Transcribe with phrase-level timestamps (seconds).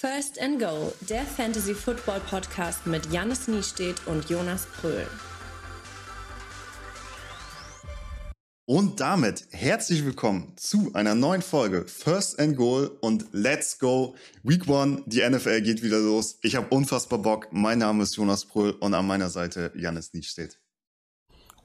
[0.00, 5.08] First and Goal, der Fantasy Football Podcast mit Jannis Niestedt und Jonas Pröhl.
[8.64, 14.14] Und damit herzlich willkommen zu einer neuen Folge First and Goal und Let's Go.
[14.44, 16.38] Week One, die NFL geht wieder los.
[16.42, 17.48] Ich habe unfassbar Bock.
[17.50, 20.60] Mein Name ist Jonas Pröhl und an meiner Seite Jannis Niestedt.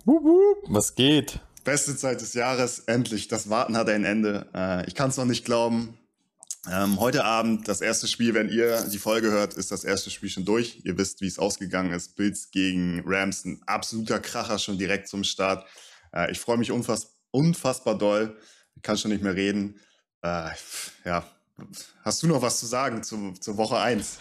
[0.05, 1.39] Was geht?
[1.63, 3.27] Beste Zeit des Jahres, endlich.
[3.27, 4.49] Das Warten hat ein Ende.
[4.55, 5.99] Äh, ich kann es noch nicht glauben.
[6.71, 10.29] Ähm, heute Abend das erste Spiel, wenn ihr die Folge hört, ist das erste Spiel
[10.29, 10.79] schon durch.
[10.85, 12.15] Ihr wisst, wie es ausgegangen ist.
[12.15, 15.67] Bills gegen Rams, ein absoluter Kracher schon direkt zum Start.
[16.13, 18.37] Äh, ich freue mich unfass unfassbar doll.
[18.75, 19.79] Ich kann schon nicht mehr reden.
[20.21, 20.51] Äh,
[21.03, 21.25] ja,
[22.03, 24.19] hast du noch was zu sagen zu, zur Woche 1?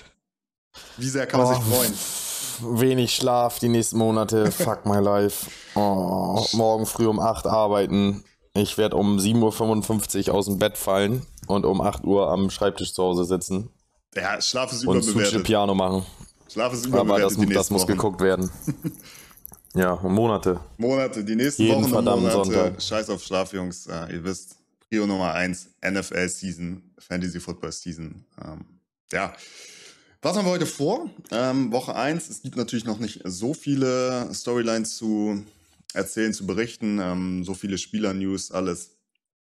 [0.97, 2.79] Wie sehr kann man oh, sich freuen?
[2.81, 4.51] Wenig Schlaf die nächsten Monate.
[4.51, 5.51] Fuck my life.
[5.75, 8.25] Oh, morgen früh um 8 arbeiten.
[8.55, 12.93] Ich werde um 7.55 Uhr aus dem Bett fallen und um 8 Uhr am Schreibtisch
[12.93, 13.71] zu Hause sitzen.
[14.15, 15.37] Ja, Schlaf ist überbewertet.
[15.37, 16.05] Und Piano machen.
[16.51, 17.37] Schlaf ist überbewertet.
[17.39, 18.51] Aber das, das muss geguckt werden.
[19.75, 20.61] ja, Monate.
[20.77, 22.31] Monate, die nächsten Jeden Wochen und Monate.
[22.31, 22.83] Sonntag.
[22.83, 23.87] Scheiß auf Schlaf, Jungs.
[23.87, 28.23] Uh, ihr wisst, Prio Nummer 1, NFL-Season, Fantasy-Football-Season.
[28.45, 28.67] Ähm,
[29.11, 29.33] ja.
[30.21, 31.09] Was haben wir heute vor?
[31.31, 32.29] Ähm, Woche 1.
[32.29, 35.43] Es gibt natürlich noch nicht so viele Storylines zu
[35.95, 36.99] erzählen, zu berichten.
[37.01, 38.99] Ähm, so viele Spieler-News, alles.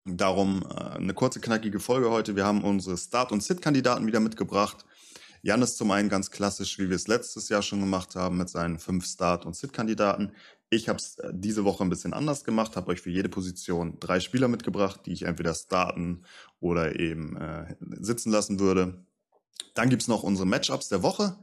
[0.04, 2.36] Darum äh, eine kurze, knackige Folge heute.
[2.36, 4.84] Wir haben unsere Start- und Sit-Kandidaten wieder mitgebracht.
[5.42, 8.48] Jan ist zum einen ganz klassisch, wie wir es letztes Jahr schon gemacht haben, mit
[8.48, 10.32] seinen fünf Start- und Sit-Kandidaten.
[10.70, 13.98] Ich habe es äh, diese Woche ein bisschen anders gemacht, habe euch für jede Position
[14.00, 16.24] drei Spieler mitgebracht, die ich entweder starten
[16.60, 19.04] oder eben äh, sitzen lassen würde.
[19.74, 21.36] Dann gibt es noch unsere Matchups der Woche.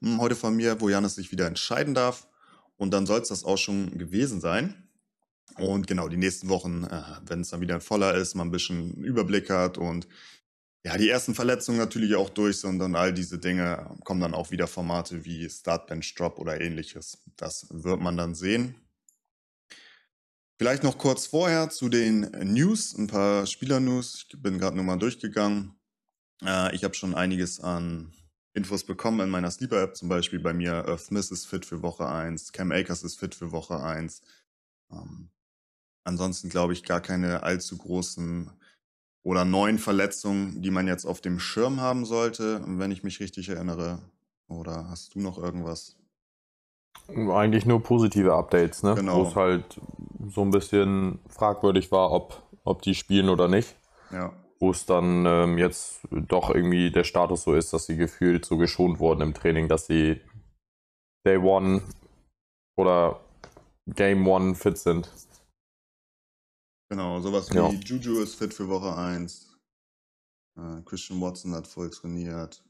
[0.00, 2.28] Hm, heute von mir, wo Janis sich wieder entscheiden darf.
[2.82, 4.74] Und dann soll es das auch schon gewesen sein.
[5.56, 8.94] Und genau, die nächsten Wochen, äh, wenn es dann wieder voller ist, man ein bisschen
[9.04, 10.08] Überblick hat und
[10.84, 14.50] ja, die ersten Verletzungen natürlich auch durch sind und all diese Dinge kommen dann auch
[14.50, 17.22] wieder Formate wie Startbench Drop oder ähnliches.
[17.36, 18.74] Das wird man dann sehen.
[20.58, 22.22] Vielleicht noch kurz vorher zu den
[22.52, 24.26] News, ein paar Spieler-News.
[24.28, 25.76] Ich bin gerade nur mal durchgegangen.
[26.44, 28.12] Äh, ich habe schon einiges an
[28.54, 30.86] Infos bekommen in meiner Sleeper-App, zum Beispiel bei mir.
[30.86, 34.22] Earth Smith ist fit für Woche 1, Cam Akers ist fit für Woche 1.
[34.90, 35.30] Ähm,
[36.04, 38.50] ansonsten glaube ich gar keine allzu großen
[39.22, 43.48] oder neuen Verletzungen, die man jetzt auf dem Schirm haben sollte, wenn ich mich richtig
[43.48, 44.00] erinnere.
[44.48, 45.96] Oder hast du noch irgendwas?
[47.08, 48.94] Eigentlich nur positive Updates, ne?
[48.94, 49.24] Genau.
[49.24, 49.80] Wo es halt
[50.28, 53.76] so ein bisschen fragwürdig war, ob, ob die spielen oder nicht.
[54.10, 54.32] Ja.
[54.62, 58.56] Wo es dann ähm, jetzt doch irgendwie der Status so ist, dass sie gefühlt so
[58.56, 60.20] geschont wurden im Training, dass sie
[61.26, 61.82] Day One
[62.78, 63.20] oder
[63.88, 65.10] Game One fit sind.
[66.88, 67.70] Genau, sowas wie ja.
[67.70, 69.58] Juju ist fit für Woche 1.
[70.56, 72.62] Äh, Christian Watson hat voll trainiert.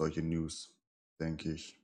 [0.00, 0.74] Solche News,
[1.20, 1.78] denke ich.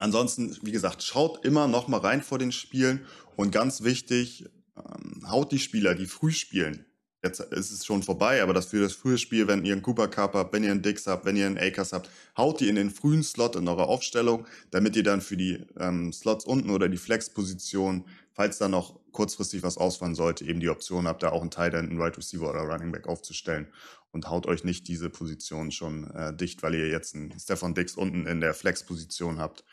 [0.00, 5.30] Ansonsten, wie gesagt, schaut immer noch mal rein vor den Spielen und ganz wichtig, ähm,
[5.30, 6.84] haut die Spieler, die früh spielen,
[7.24, 10.08] Jetzt ist es schon vorbei, aber das für das frühe Spiel, wenn ihr einen Cooper
[10.08, 12.74] Cup habt, wenn ihr einen Dix habt, wenn ihr einen Akers habt, haut die in
[12.74, 16.86] den frühen Slot in eurer Aufstellung, damit ihr dann für die ähm, Slots unten oder
[16.90, 21.40] die Flex-Position, falls da noch kurzfristig was ausfallen sollte, eben die Option habt, da auch
[21.40, 23.68] einen Tight End, einen Right Receiver oder Running Back aufzustellen
[24.12, 27.94] und haut euch nicht diese Position schon äh, dicht, weil ihr jetzt einen Stefan Dix
[27.94, 29.64] unten in der Flex-Position habt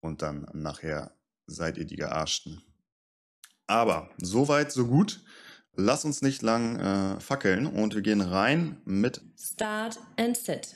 [0.00, 1.12] und dann nachher
[1.46, 2.60] seid ihr die Gearschten.
[3.68, 5.20] Aber soweit, so gut.
[5.80, 10.74] Lass uns nicht lang äh, fackeln und wir gehen rein mit Start and Sit.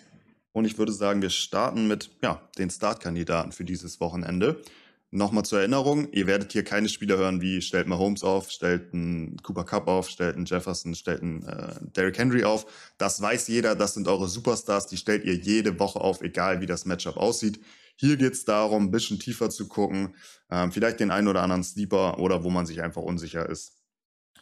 [0.53, 4.63] Und ich würde sagen, wir starten mit ja, den Startkandidaten für dieses Wochenende.
[5.11, 9.39] Nochmal zur Erinnerung, ihr werdet hier keine Spieler hören wie stellt Mahomes auf, stellt einen
[9.43, 12.67] Cooper Cup auf, stellt einen Jefferson, stellt einen äh, Derrick Henry auf.
[12.97, 16.67] Das weiß jeder, das sind eure Superstars, die stellt ihr jede Woche auf, egal wie
[16.67, 17.59] das Matchup aussieht.
[17.97, 20.15] Hier geht es darum, ein bisschen tiefer zu gucken,
[20.49, 23.82] ähm, vielleicht den einen oder anderen Sleeper oder wo man sich einfach unsicher ist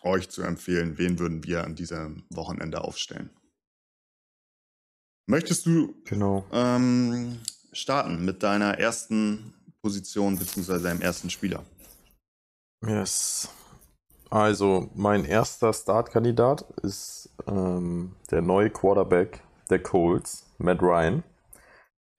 [0.02, 3.30] euch zu empfehlen, wen würden wir an diesem Wochenende aufstellen.
[5.26, 6.44] Möchtest du genau.
[6.52, 7.38] ähm,
[7.72, 10.82] starten mit deiner ersten Position bzw.
[10.82, 11.64] deinem ersten Spieler?
[12.84, 13.48] Yes.
[14.30, 21.22] Also, mein erster Startkandidat ist ähm, der neue Quarterback der Colts, Matt Ryan.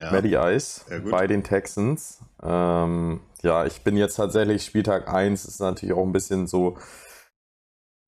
[0.01, 2.19] Ja, Matty Ice bei den Texans.
[2.41, 6.77] Ähm, ja, ich bin jetzt tatsächlich Spieltag 1, ist natürlich auch ein bisschen so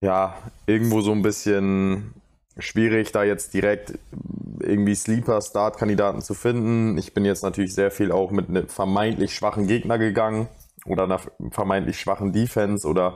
[0.04, 0.36] ja,
[0.66, 2.14] irgendwo so ein bisschen
[2.58, 3.98] schwierig, da jetzt direkt
[4.60, 6.98] irgendwie Sleeper-Start-Kandidaten zu finden.
[6.98, 10.50] Ich bin jetzt natürlich sehr viel auch mit einem vermeintlich schwachen Gegner gegangen
[10.86, 11.22] oder einer
[11.52, 13.16] vermeintlich schwachen Defense oder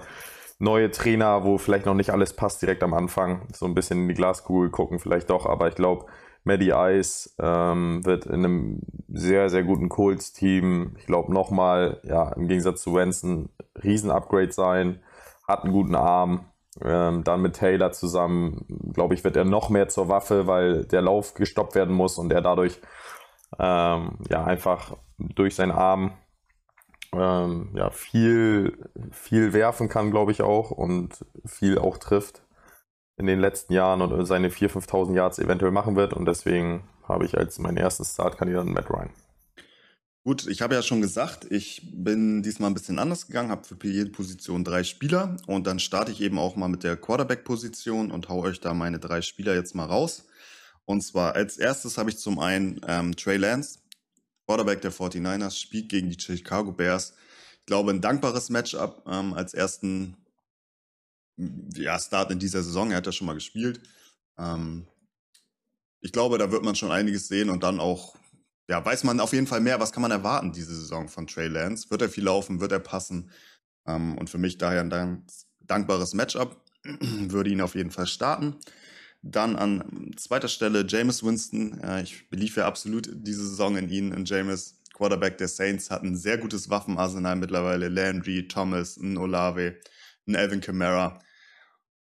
[0.59, 3.41] neue Trainer, wo vielleicht noch nicht alles passt direkt am Anfang.
[3.53, 6.05] So ein bisschen in die Glaskugel gucken vielleicht doch, aber ich glaube,
[6.45, 8.79] Maddie Ice ähm, wird in einem
[9.09, 13.49] sehr, sehr guten Colts-Team, ich glaube nochmal, ja, im Gegensatz zu Wenson,
[13.83, 15.01] Riesen-Upgrade sein,
[15.45, 16.45] hat einen guten Arm.
[16.83, 21.01] Ähm, dann mit Taylor zusammen, glaube ich, wird er noch mehr zur Waffe, weil der
[21.01, 22.79] Lauf gestoppt werden muss und er dadurch
[23.59, 26.13] ähm, ja einfach durch seinen Arm
[27.13, 32.44] ähm, ja, viel, viel werfen kann, glaube ich auch, und viel auch trifft
[33.18, 36.13] in den letzten Jahren und seine 4.000, 5.000 Yards eventuell machen wird.
[36.13, 39.09] Und deswegen habe ich als meinen ersten Startkandidaten Matt Ryan.
[40.27, 43.77] Gut, ich habe ja schon gesagt, ich bin diesmal ein bisschen anders gegangen, habe für
[43.88, 48.27] jede Position drei Spieler und dann starte ich eben auch mal mit der Quarterback-Position und
[48.27, 50.25] hau euch da meine drei Spieler jetzt mal raus.
[50.83, 53.79] Und zwar als erstes habe ich zum einen ähm, Trey Lance,
[54.45, 57.13] Quarterback der 49ers, spielt gegen die Chicago Bears.
[57.62, 60.18] Ich glaube, ein dankbares Matchup ähm, als ersten
[61.73, 62.91] ja, Start in dieser Saison.
[62.91, 63.80] Er hat ja schon mal gespielt.
[64.38, 64.88] Ähm,
[66.01, 68.18] ich glaube, da wird man schon einiges sehen und dann auch,
[68.67, 71.47] ja, weiß man auf jeden Fall mehr, was kann man erwarten diese Saison von Trey
[71.47, 71.89] Lance.
[71.89, 73.31] Wird er viel laufen, wird er passen?
[73.85, 75.25] Ähm, und für mich daher ein
[75.61, 76.61] dankbares Matchup.
[76.83, 78.55] Würde ihn auf jeden Fall starten.
[79.21, 81.79] Dann an zweiter Stelle Jameis Winston.
[81.81, 84.13] Äh, ich beliefe absolut diese Saison in ihn.
[84.13, 87.87] Und Jameis, Quarterback der Saints, hat ein sehr gutes Waffenarsenal mittlerweile.
[87.87, 89.77] Landry, Thomas, ein Olave,
[90.27, 91.19] ein Alvin Kamara.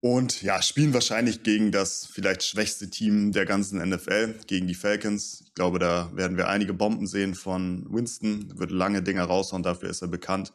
[0.04, 5.44] Und ja, spielen wahrscheinlich gegen das vielleicht schwächste Team der ganzen NFL, gegen die Falcons.
[5.46, 8.58] Ich glaube, da werden wir einige Bomben sehen von Winston.
[8.58, 10.52] Wird lange Dinge raushauen, dafür ist er bekannt.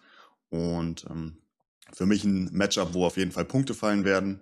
[0.49, 1.37] Und ähm,
[1.93, 4.41] für mich ein Matchup, wo auf jeden Fall Punkte fallen werden.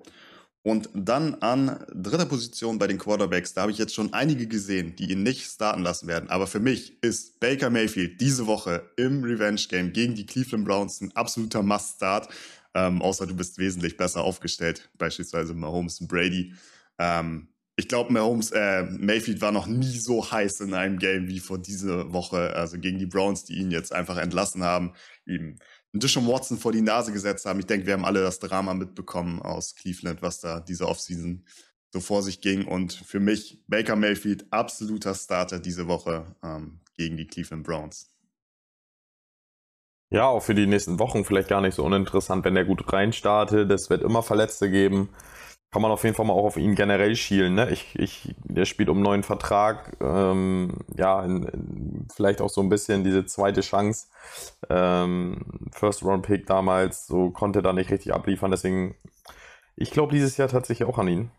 [0.63, 4.95] Und dann an dritter Position bei den Quarterbacks, da habe ich jetzt schon einige gesehen,
[4.95, 6.31] die ihn nicht starten lassen werden.
[6.31, 11.01] Aber für mich ist Baker Mayfield diese Woche im Revenge Game gegen die Cleveland Browns
[11.01, 12.29] ein absoluter Must-Start.
[12.75, 16.53] Ähm, außer du bist wesentlich besser aufgestellt, beispielsweise Mahomes und Brady.
[16.99, 21.39] Ähm, ich glaube, Mahomes, äh, Mayfield war noch nie so heiß in einem Game wie
[21.39, 24.93] vor dieser Woche, also gegen die Browns, die ihn jetzt einfach entlassen haben.
[25.25, 25.57] Ihm
[25.93, 27.59] Dishon Watson vor die Nase gesetzt haben.
[27.59, 31.45] Ich denke, wir haben alle das Drama mitbekommen aus Cleveland, was da diese Offseason
[31.91, 32.65] so vor sich ging.
[32.65, 38.14] Und für mich Baker Mayfield absoluter Starter diese Woche ähm, gegen die Cleveland Browns.
[40.11, 43.71] Ja, auch für die nächsten Wochen vielleicht gar nicht so uninteressant, wenn der gut reinstartet.
[43.71, 45.09] Es wird immer Verletzte geben
[45.75, 47.55] kann man auf jeden Fall mal auch auf ihn generell schielen.
[47.55, 47.69] Ne?
[47.69, 49.97] Ich, ich, der spielt um einen neuen Vertrag.
[49.99, 54.07] Ähm, ja, in, in, vielleicht auch so ein bisschen diese zweite Chance.
[54.69, 58.51] Ähm, First Round Pick damals, so konnte da nicht richtig abliefern.
[58.51, 58.95] Deswegen,
[59.75, 61.31] ich glaube dieses Jahr tatsächlich auch an ihn.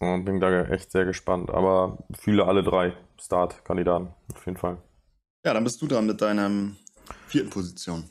[0.00, 1.48] Und bin da echt sehr gespannt.
[1.48, 4.82] Aber fühle alle drei Start-Kandidaten, auf jeden Fall.
[5.46, 6.50] Ja, dann bist du dran mit deiner
[7.28, 8.04] vierten Position.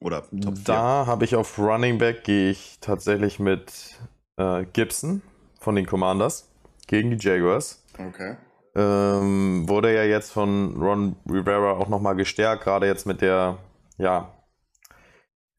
[0.00, 0.64] Oder Top 4.
[0.64, 3.98] Da habe ich auf Running Back, gehe ich tatsächlich mit
[4.36, 5.22] äh, Gibson
[5.58, 6.48] von den Commanders
[6.86, 7.82] gegen die Jaguars.
[7.98, 8.36] Okay.
[8.74, 13.56] Ähm, wurde ja jetzt von Ron Rivera auch nochmal gestärkt, gerade jetzt mit der,
[13.96, 14.30] ja,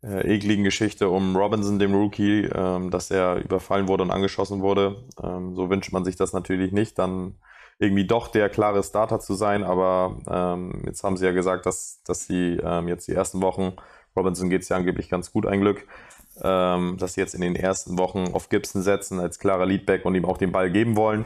[0.04, 5.04] äh, ekligen Geschichte um Robinson, dem Rookie, ähm, dass er überfallen wurde und angeschossen wurde.
[5.22, 7.36] Ähm, so wünscht man sich das natürlich nicht, dann
[7.80, 12.02] irgendwie doch der klare Starter zu sein, aber ähm, jetzt haben sie ja gesagt, dass,
[12.04, 13.74] dass sie ähm, jetzt die ersten Wochen,
[14.16, 15.88] Robinson geht es ja angeblich ganz gut, ein Glück,
[16.42, 20.16] ähm, dass sie jetzt in den ersten Wochen auf Gibson setzen als klarer Leadback und
[20.16, 21.26] ihm auch den Ball geben wollen.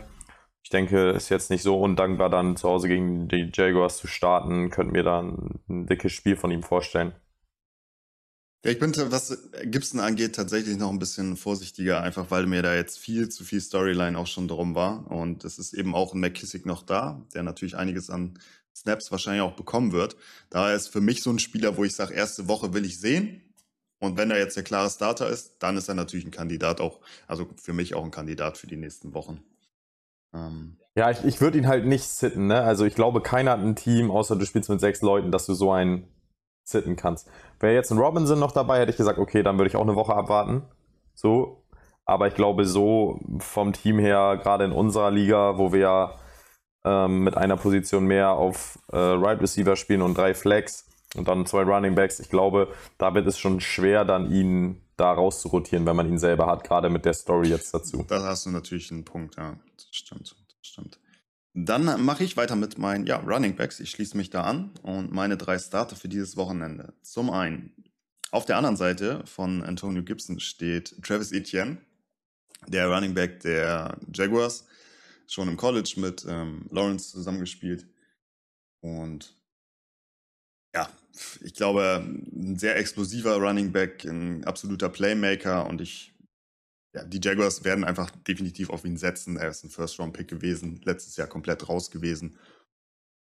[0.63, 4.69] Ich denke, ist jetzt nicht so undankbar, dann zu Hause gegen die Jaguars zu starten.
[4.69, 7.13] Könnten mir da ein, ein dickes Spiel von ihm vorstellen.
[8.63, 12.75] Ja, ich bin, was Gibson angeht, tatsächlich noch ein bisschen vorsichtiger, einfach weil mir da
[12.75, 15.09] jetzt viel zu viel Storyline auch schon drum war.
[15.09, 18.37] Und es ist eben auch ein McKissick noch da, der natürlich einiges an
[18.75, 20.15] Snaps wahrscheinlich auch bekommen wird.
[20.51, 23.41] Daher ist für mich so ein Spieler, wo ich sage, erste Woche will ich sehen.
[23.99, 26.99] Und wenn er jetzt der klare Starter ist, dann ist er natürlich ein Kandidat auch,
[27.27, 29.43] also für mich auch ein Kandidat für die nächsten Wochen.
[30.33, 30.77] Ähm.
[30.95, 32.61] Ja, ich, ich würde ihn halt nicht sitten, ne?
[32.61, 35.53] Also ich glaube, keiner hat ein Team, außer du spielst mit sechs Leuten, dass du
[35.53, 36.07] so einen
[36.63, 37.29] sitten kannst.
[37.59, 39.95] Wäre jetzt ein Robinson noch dabei, hätte ich gesagt, okay, dann würde ich auch eine
[39.95, 40.63] Woche abwarten.
[41.13, 41.63] So.
[42.05, 46.15] Aber ich glaube, so vom Team her, gerade in unserer Liga, wo wir
[46.83, 51.45] ähm, mit einer Position mehr auf äh, Right Receiver spielen und drei Flex, und dann
[51.45, 52.19] zwei Running Backs.
[52.19, 56.47] Ich glaube, da wird es schon schwer, dann ihn da rauszurotieren, wenn man ihn selber
[56.47, 58.05] hat, gerade mit der Story jetzt dazu.
[58.07, 59.57] Da hast du natürlich einen Punkt, ja.
[59.75, 60.99] Das stimmt, das stimmt.
[61.53, 63.79] Dann mache ich weiter mit meinen ja, Running Backs.
[63.79, 66.93] Ich schließe mich da an und meine drei Starter für dieses Wochenende.
[67.01, 67.73] Zum einen,
[68.31, 71.77] auf der anderen Seite von Antonio Gibson steht Travis Etienne,
[72.67, 74.65] der Running Back der Jaguars,
[75.27, 77.85] schon im College mit ähm, Lawrence zusammengespielt.
[78.79, 79.35] Und
[80.73, 80.89] ja,
[81.41, 86.13] ich glaube, ein sehr explosiver Running Back, ein absoluter Playmaker und ich
[86.93, 89.37] ja, die Jaguars werden einfach definitiv auf ihn setzen.
[89.37, 92.37] Er ist ein First-Round-Pick gewesen, letztes Jahr komplett raus gewesen.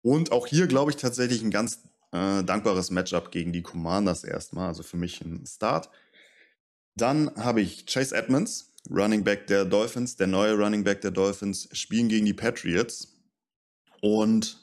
[0.02, 1.80] Und auch hier glaube ich tatsächlich ein ganz
[2.12, 4.68] äh, dankbares Matchup gegen die Commanders erstmal.
[4.68, 5.90] Also für mich ein Start.
[6.96, 11.68] Dann habe ich Chase Edmonds, Running Back der Dolphins, der neue Running Back der Dolphins,
[11.74, 13.20] spielen gegen die Patriots.
[14.02, 14.62] Und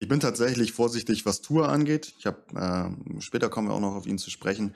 [0.00, 2.14] ich bin tatsächlich vorsichtig, was Tour angeht.
[2.18, 4.74] Ich habe äh, später kommen wir auch noch auf ihn zu sprechen.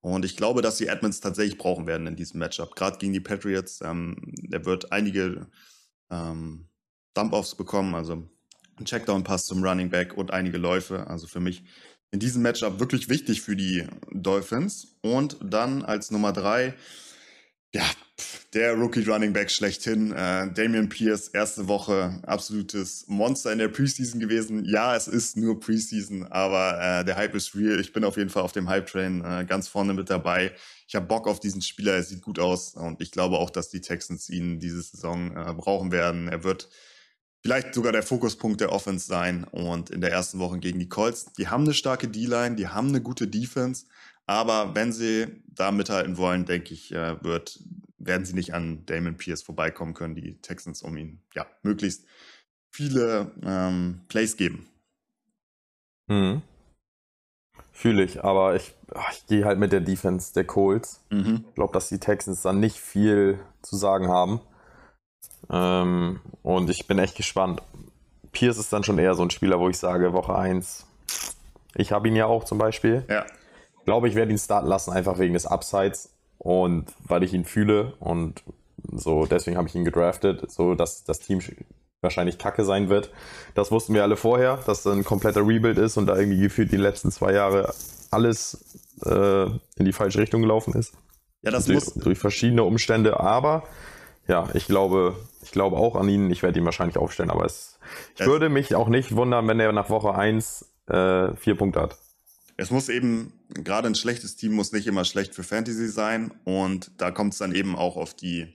[0.00, 2.74] Und ich glaube, dass sie Edmonds tatsächlich brauchen werden in diesem Matchup.
[2.74, 3.80] Gerade gegen die Patriots.
[3.82, 5.46] Ähm, der wird einige
[6.10, 6.68] ähm,
[7.14, 8.28] Dump-Offs bekommen, also
[8.76, 11.06] ein Checkdown-Pass zum Running Back und einige Läufe.
[11.06, 11.64] Also für mich
[12.12, 14.96] in diesem Matchup wirklich wichtig für die Dolphins.
[15.02, 16.74] Und dann als Nummer drei,
[17.74, 17.84] ja,
[18.52, 24.20] der Rookie Running Back schlechthin, äh, Damian Pierce, erste Woche, absolutes Monster in der Preseason
[24.20, 24.64] gewesen.
[24.64, 27.78] Ja, es ist nur Preseason, aber äh, der Hype ist real.
[27.78, 30.52] Ich bin auf jeden Fall auf dem Hype-Train äh, ganz vorne mit dabei.
[30.88, 33.68] Ich habe Bock auf diesen Spieler, er sieht gut aus und ich glaube auch, dass
[33.68, 36.26] die Texans ihn diese Saison äh, brauchen werden.
[36.26, 36.68] Er wird
[37.42, 39.44] vielleicht sogar der Fokuspunkt der Offense sein.
[39.44, 42.88] Und in der ersten Woche gegen die Colts, die haben eine starke D-Line, die haben
[42.88, 43.86] eine gute Defense.
[44.30, 47.58] Aber wenn sie da mithalten wollen, denke ich, äh, wird,
[47.98, 52.06] werden sie nicht an Damon Pierce vorbeikommen können, die Texans, um ihn ja möglichst
[52.70, 54.68] viele ähm, Plays geben.
[56.08, 56.42] Hm.
[57.72, 58.72] Fühle ich, aber ich,
[59.10, 61.02] ich gehe halt mit der Defense der Colts.
[61.10, 61.46] Mhm.
[61.48, 64.40] Ich glaube, dass die Texans dann nicht viel zu sagen haben.
[65.50, 67.62] Ähm, und ich bin echt gespannt.
[68.30, 70.86] Pierce ist dann schon eher so ein Spieler, wo ich sage, Woche 1.
[71.74, 73.04] Ich habe ihn ja auch zum Beispiel.
[73.08, 73.26] Ja.
[73.90, 77.44] Ich glaube, ich werde ihn starten lassen, einfach wegen des Upsides und weil ich ihn
[77.44, 78.44] fühle und
[78.92, 81.40] so, deswegen habe ich ihn gedraftet, so dass das Team
[82.00, 83.10] wahrscheinlich kacke sein wird.
[83.56, 86.70] Das wussten wir alle vorher, dass das ein kompletter Rebuild ist und da irgendwie gefühlt
[86.70, 87.74] die letzten zwei Jahre
[88.12, 88.64] alles
[89.04, 90.94] äh, in die falsche Richtung gelaufen ist.
[91.42, 91.94] Ja, das durch, muss.
[91.94, 93.64] Durch verschiedene Umstände, aber
[94.28, 96.30] ja, ich glaube, ich glaube auch an ihn.
[96.30, 97.80] Ich werde ihn wahrscheinlich aufstellen, aber es,
[98.14, 101.80] ich es würde mich auch nicht wundern, wenn er nach Woche 1 äh, vier Punkte
[101.80, 101.96] hat.
[102.60, 106.30] Es muss eben, gerade ein schlechtes Team muss nicht immer schlecht für Fantasy sein.
[106.44, 108.54] Und da kommt es dann eben auch auf die,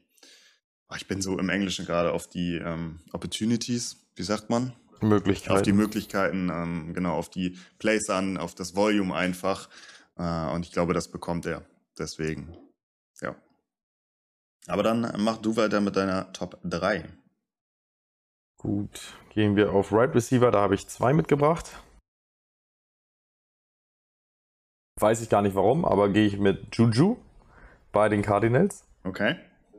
[0.88, 4.74] ah, ich bin so im Englischen gerade, auf die ähm, Opportunities, wie sagt man?
[5.02, 5.56] Möglichkeiten.
[5.56, 9.70] Auf die Möglichkeiten, ähm, genau, auf die Plays an, auf das Volume einfach.
[10.18, 11.66] Äh, und ich glaube, das bekommt er.
[11.98, 12.56] Deswegen,
[13.22, 13.36] ja.
[14.68, 17.06] Aber dann mach du weiter mit deiner Top 3.
[18.58, 20.52] Gut, gehen wir auf Right Receiver.
[20.52, 21.72] Da habe ich zwei mitgebracht.
[25.00, 27.18] Weiß ich gar nicht warum, aber gehe ich mit Juju
[27.92, 28.86] bei den Cardinals.
[29.04, 29.36] Okay.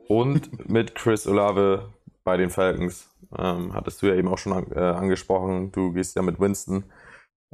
[0.07, 1.89] Und mit Chris Olave
[2.23, 3.09] bei den Falcons.
[3.35, 5.71] Ähm, hattest du ja eben auch schon an, äh, angesprochen.
[5.71, 6.83] Du gehst ja mit Winston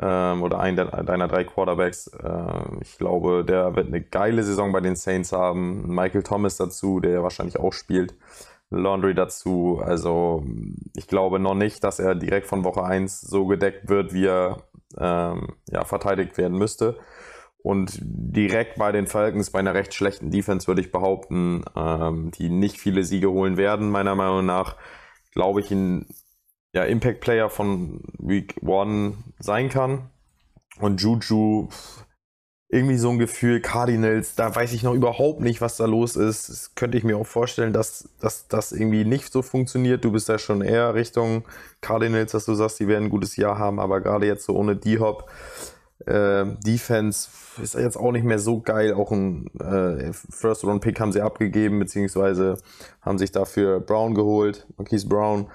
[0.01, 2.07] ähm, oder einen der, deiner drei Quarterbacks.
[2.07, 5.87] Äh, ich glaube, der wird eine geile Saison bei den Saints haben.
[5.87, 8.13] Michael Thomas dazu, der wahrscheinlich auch spielt.
[8.71, 9.81] Laundry dazu.
[9.81, 10.43] Also
[10.95, 14.63] ich glaube noch nicht, dass er direkt von Woche 1 so gedeckt wird, wie er
[14.97, 16.97] ähm, ja, verteidigt werden müsste.
[17.63, 22.49] Und direkt bei den Falcons, bei einer recht schlechten Defense, würde ich behaupten, ähm, die
[22.49, 24.75] nicht viele Siege holen werden, meiner Meinung nach,
[25.31, 26.05] glaube ich, in
[26.73, 30.09] ja, Impact-Player von Week 1 sein kann.
[30.79, 31.69] Und Juju,
[32.67, 36.49] irgendwie so ein Gefühl, Cardinals, da weiß ich noch überhaupt nicht, was da los ist.
[36.49, 40.03] Das könnte ich mir auch vorstellen, dass, dass das irgendwie nicht so funktioniert.
[40.03, 41.45] Du bist ja schon eher Richtung
[41.81, 44.75] Cardinals, dass du sagst, die werden ein gutes Jahr haben, aber gerade jetzt so ohne
[44.75, 45.29] D-Hop.
[46.05, 47.29] Äh, Defense
[47.61, 48.93] ist jetzt auch nicht mehr so geil.
[48.93, 52.57] Auch ein äh, First-Round-Pick haben sie abgegeben, beziehungsweise
[53.01, 55.47] haben sich dafür Brown geholt, Marquise Brown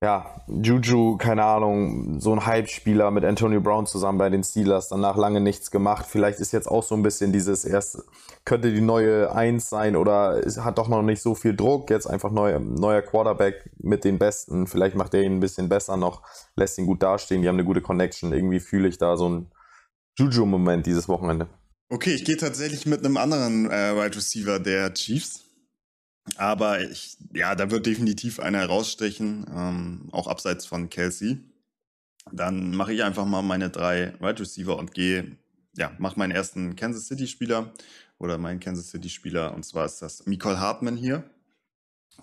[0.00, 5.16] ja, Juju, keine Ahnung, so ein Hype-Spieler mit Antonio Brown zusammen bei den Steelers, danach
[5.16, 6.06] lange nichts gemacht.
[6.08, 8.04] Vielleicht ist jetzt auch so ein bisschen dieses erste,
[8.44, 11.90] könnte die neue Eins sein oder hat doch noch nicht so viel Druck.
[11.90, 14.68] Jetzt einfach neu, neuer Quarterback mit den Besten.
[14.68, 16.22] Vielleicht macht er ihn ein bisschen besser noch,
[16.54, 17.42] lässt ihn gut dastehen.
[17.42, 18.32] Die haben eine gute Connection.
[18.32, 19.50] Irgendwie fühle ich da so ein
[20.18, 21.48] Juju-Moment dieses Wochenende.
[21.88, 25.44] Okay, ich gehe tatsächlich mit einem anderen äh, Wide Receiver der Chiefs.
[26.36, 31.38] Aber ich, ja, da wird definitiv einer herausstechen, ähm, auch abseits von Kelsey.
[32.32, 35.36] Dann mache ich einfach mal meine drei Wide Receiver und gehe,
[35.76, 37.72] ja, mache meinen ersten Kansas City Spieler
[38.18, 41.24] oder meinen Kansas City Spieler und zwar ist das Nicole Hartman hier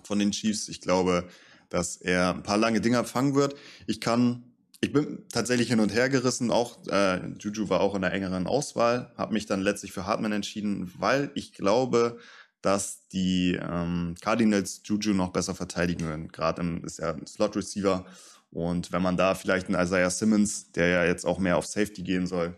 [0.02, 0.68] von den Chiefs.
[0.68, 1.28] Ich glaube,
[1.70, 3.56] dass er ein paar lange Dinger fangen wird.
[3.86, 4.44] Ich kann,
[4.86, 6.52] ich bin tatsächlich hin und her gerissen.
[6.52, 10.30] Auch äh, Juju war auch in der engeren Auswahl, habe mich dann letztlich für Hartman
[10.30, 12.18] entschieden, weil ich glaube,
[12.62, 16.28] dass die ähm, Cardinals Juju noch besser verteidigen werden.
[16.28, 18.06] Gerade ist er ein Slot-Receiver.
[18.50, 22.02] Und wenn man da vielleicht einen Isaiah Simmons, der ja jetzt auch mehr auf Safety
[22.02, 22.56] gehen soll,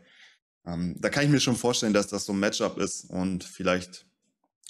[0.67, 4.05] ähm, da kann ich mir schon vorstellen, dass das so ein Matchup ist und vielleicht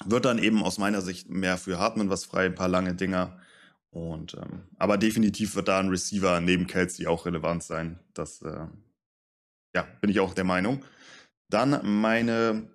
[0.05, 3.37] wird dann eben aus meiner Sicht mehr für Hartmann was frei, ein paar lange Dinger.
[3.91, 7.99] Und ähm, aber definitiv wird da ein Receiver neben Kelsey auch relevant sein.
[8.13, 8.67] Das äh,
[9.73, 10.85] ja, bin ich auch der Meinung.
[11.49, 12.69] Dann meine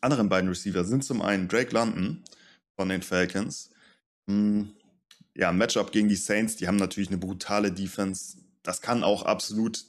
[0.00, 2.24] anderen beiden Receiver sind zum einen Drake London
[2.76, 3.70] von den Falcons.
[4.26, 4.72] Hm,
[5.34, 8.38] ja, Matchup gegen die Saints, die haben natürlich eine brutale Defense.
[8.62, 9.84] Das kann auch absolut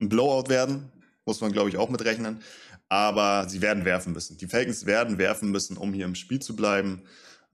[0.00, 0.90] ein Blowout werden,
[1.24, 2.42] muss man glaube ich auch mitrechnen.
[2.88, 4.38] Aber sie werden werfen müssen.
[4.38, 7.02] Die Falcons werden werfen müssen, um hier im Spiel zu bleiben.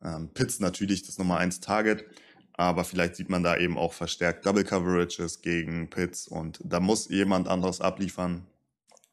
[0.05, 2.05] Ähm, Pitts natürlich das Nummer 1 Target,
[2.55, 7.09] aber vielleicht sieht man da eben auch verstärkt Double Coverages gegen Pitts und da muss
[7.09, 8.47] jemand anderes abliefern.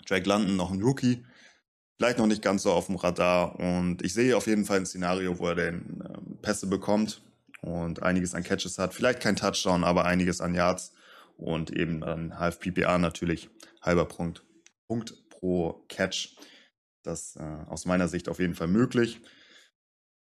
[0.05, 1.23] Drake London noch ein Rookie,
[1.97, 4.85] vielleicht noch nicht ganz so auf dem Radar und ich sehe auf jeden Fall ein
[4.85, 7.21] Szenario, wo er den äh, Pässe bekommt
[7.61, 8.93] und einiges an Catches hat.
[8.93, 10.93] Vielleicht kein Touchdown, aber einiges an Yards
[11.37, 13.49] und eben dann half PPA natürlich,
[13.81, 14.43] halber Punkt,
[14.87, 16.35] Punkt pro Catch.
[17.03, 19.21] Das äh, aus meiner Sicht auf jeden Fall möglich.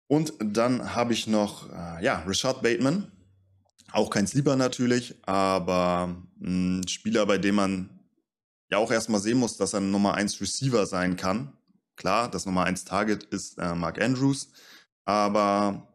[0.07, 3.11] Und dann habe ich noch, äh, ja, Richard Bateman.
[3.91, 7.89] Auch kein Sleeper natürlich, aber ein Spieler, bei dem man
[8.71, 11.53] ja auch erstmal sehen muss, dass er ein Nummer 1 Receiver sein kann.
[11.95, 14.49] Klar, das Nummer 1 Target ist äh, Mark Andrews,
[15.05, 15.87] aber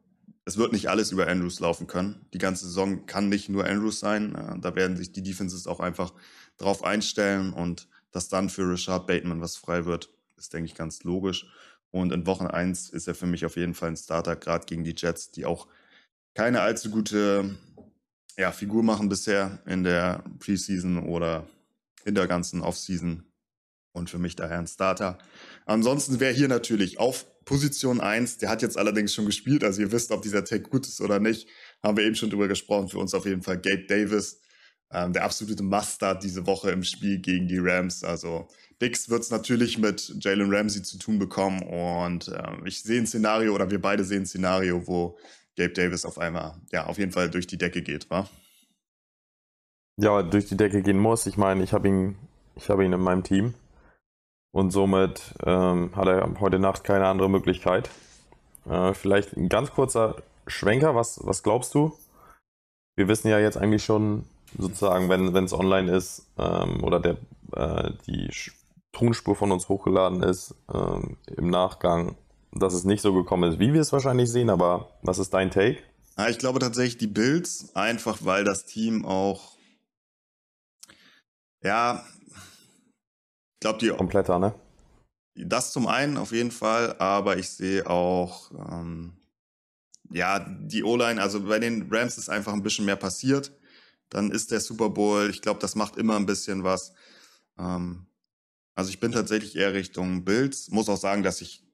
[0.44, 2.24] es wird nicht alles über Andrews laufen können.
[2.32, 4.34] Die ganze Saison kann nicht nur Andrews sein.
[4.34, 6.12] Äh, da werden sich die Defenses auch einfach
[6.56, 11.02] drauf einstellen und dass dann für Richard Bateman was frei wird, ist, denke ich, ganz
[11.02, 11.46] logisch.
[11.90, 14.84] Und in Woche 1 ist er für mich auf jeden Fall ein Starter, gerade gegen
[14.84, 15.68] die Jets, die auch
[16.34, 17.56] keine allzu gute
[18.36, 21.46] ja, Figur machen bisher in der Preseason oder
[22.04, 23.24] in der ganzen Offseason.
[23.92, 25.18] Und für mich daher ein Starter.
[25.66, 29.90] Ansonsten wäre hier natürlich auf Position 1, der hat jetzt allerdings schon gespielt, also ihr
[29.90, 31.48] wisst, ob dieser Tag gut ist oder nicht,
[31.82, 32.88] haben wir eben schon drüber gesprochen.
[32.88, 34.40] Für uns auf jeden Fall Gabe Davis,
[34.92, 38.04] ähm, der absolute Mustard diese Woche im Spiel gegen die Rams.
[38.04, 38.48] Also
[38.80, 43.06] Dix wird es natürlich mit Jalen Ramsey zu tun bekommen und äh, ich sehe ein
[43.06, 45.18] Szenario oder wir beide sehen ein Szenario, wo
[45.56, 48.28] Gabe Davis auf einmal, ja, auf jeden Fall durch die Decke geht, wa?
[50.00, 51.26] Ja, durch die Decke gehen muss.
[51.26, 52.16] Ich meine, ich habe ihn,
[52.54, 53.54] ich ihn in meinem Team
[54.52, 57.90] und somit ähm, hat er heute Nacht keine andere Möglichkeit.
[58.66, 61.96] Äh, vielleicht ein ganz kurzer Schwenker, was, was glaubst du?
[62.96, 64.24] Wir wissen ja jetzt eigentlich schon
[64.56, 67.16] sozusagen, wenn es online ist ähm, oder der,
[67.52, 68.30] äh, die
[68.92, 72.16] Tonspur von uns hochgeladen ist, ähm, im Nachgang,
[72.52, 75.50] dass es nicht so gekommen ist, wie wir es wahrscheinlich sehen, aber was ist dein
[75.50, 75.78] Take?
[76.16, 79.52] Ja, ich glaube tatsächlich die Bills, einfach weil das Team auch,
[81.62, 83.88] ja, ich glaube die...
[83.90, 84.54] Kompletter, ne?
[85.36, 89.12] Das zum einen auf jeden Fall, aber ich sehe auch, ähm,
[90.10, 93.52] ja, die O-Line, also bei den Rams ist einfach ein bisschen mehr passiert.
[94.10, 96.92] Dann ist der Super Bowl, ich glaube, das macht immer ein bisschen was.
[97.58, 98.06] Ähm,
[98.74, 100.70] also ich bin tatsächlich eher Richtung Bills.
[100.70, 101.64] Muss auch sagen, dass ich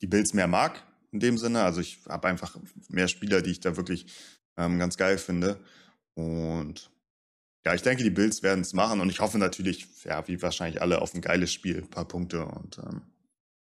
[0.00, 1.62] die Bills mehr mag in dem Sinne.
[1.62, 2.56] Also ich habe einfach
[2.88, 4.06] mehr Spieler, die ich da wirklich
[4.56, 5.58] ähm, ganz geil finde.
[6.14, 6.90] Und
[7.64, 10.82] ja, ich denke, die Bills werden es machen und ich hoffe natürlich, ja, wie wahrscheinlich
[10.82, 13.02] alle, auf ein geiles Spiel, ein paar Punkte und ähm,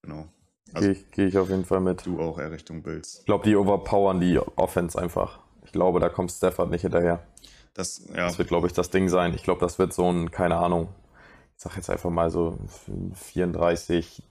[0.02, 0.28] genau.
[0.72, 2.06] Also, Gehe ich, geh ich auf jeden Fall mit.
[2.06, 3.18] Du auch eher Richtung Bills.
[3.20, 5.40] Ich glaube, die overpowern die Offense einfach.
[5.72, 7.26] Ich glaube, da kommt Stafford nicht hinterher.
[7.72, 8.26] Das, ja.
[8.26, 9.32] das wird, glaube ich, das Ding sein.
[9.32, 10.88] Ich glaube, das wird so ein, keine Ahnung,
[11.56, 12.58] ich sag jetzt einfach mal so
[13.14, 14.22] 34,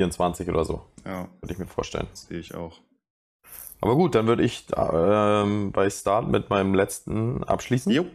[0.00, 0.82] 24 oder so.
[1.04, 1.28] Ja.
[1.40, 2.08] Würde ich mir vorstellen.
[2.10, 2.80] Das sehe ich auch.
[3.80, 7.92] Aber gut, dann würde ich ähm, bei Start mit meinem letzten abschließen.
[7.92, 8.06] Jo.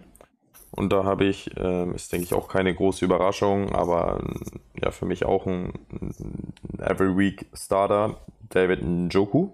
[0.72, 4.22] Und da habe ich, ähm, ist denke ich auch keine große Überraschung, aber
[4.84, 8.18] ja, für mich auch ein, ein Every Week Starter,
[8.50, 9.52] David Njoku.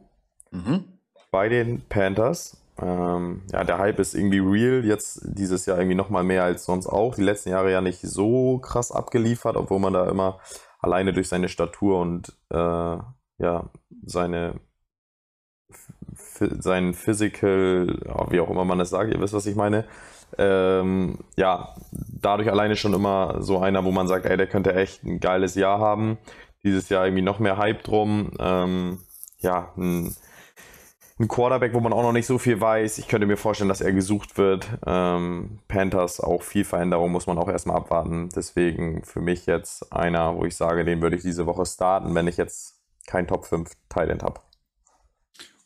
[0.50, 0.97] Mhm.
[1.32, 2.58] Bei den Panthers.
[2.80, 4.86] Ähm, ja, der Hype ist irgendwie real.
[4.86, 7.16] Jetzt dieses Jahr irgendwie nochmal mehr als sonst auch.
[7.16, 10.40] Die letzten Jahre ja nicht so krass abgeliefert, obwohl man da immer
[10.80, 12.98] alleine durch seine Statur und äh,
[13.40, 13.70] ja,
[14.06, 14.60] seine
[16.60, 17.88] sein Physical,
[18.30, 19.86] wie auch immer man es sagt, ihr wisst, was ich meine.
[20.38, 25.04] Ähm, ja, dadurch alleine schon immer so einer, wo man sagt, ey, der könnte echt
[25.04, 26.18] ein geiles Jahr haben.
[26.64, 28.32] Dieses Jahr irgendwie noch mehr Hype drum.
[28.40, 29.00] Ähm,
[29.40, 30.16] ja, ein
[31.20, 33.00] ein Quarterback, wo man auch noch nicht so viel weiß.
[33.00, 34.68] Ich könnte mir vorstellen, dass er gesucht wird.
[34.86, 38.30] Ähm, Panthers auch viel Veränderung, muss man auch erstmal abwarten.
[38.36, 42.28] Deswegen für mich jetzt einer, wo ich sage, den würde ich diese Woche starten, wenn
[42.28, 42.76] ich jetzt
[43.08, 44.42] kein Top 5 Tight habe.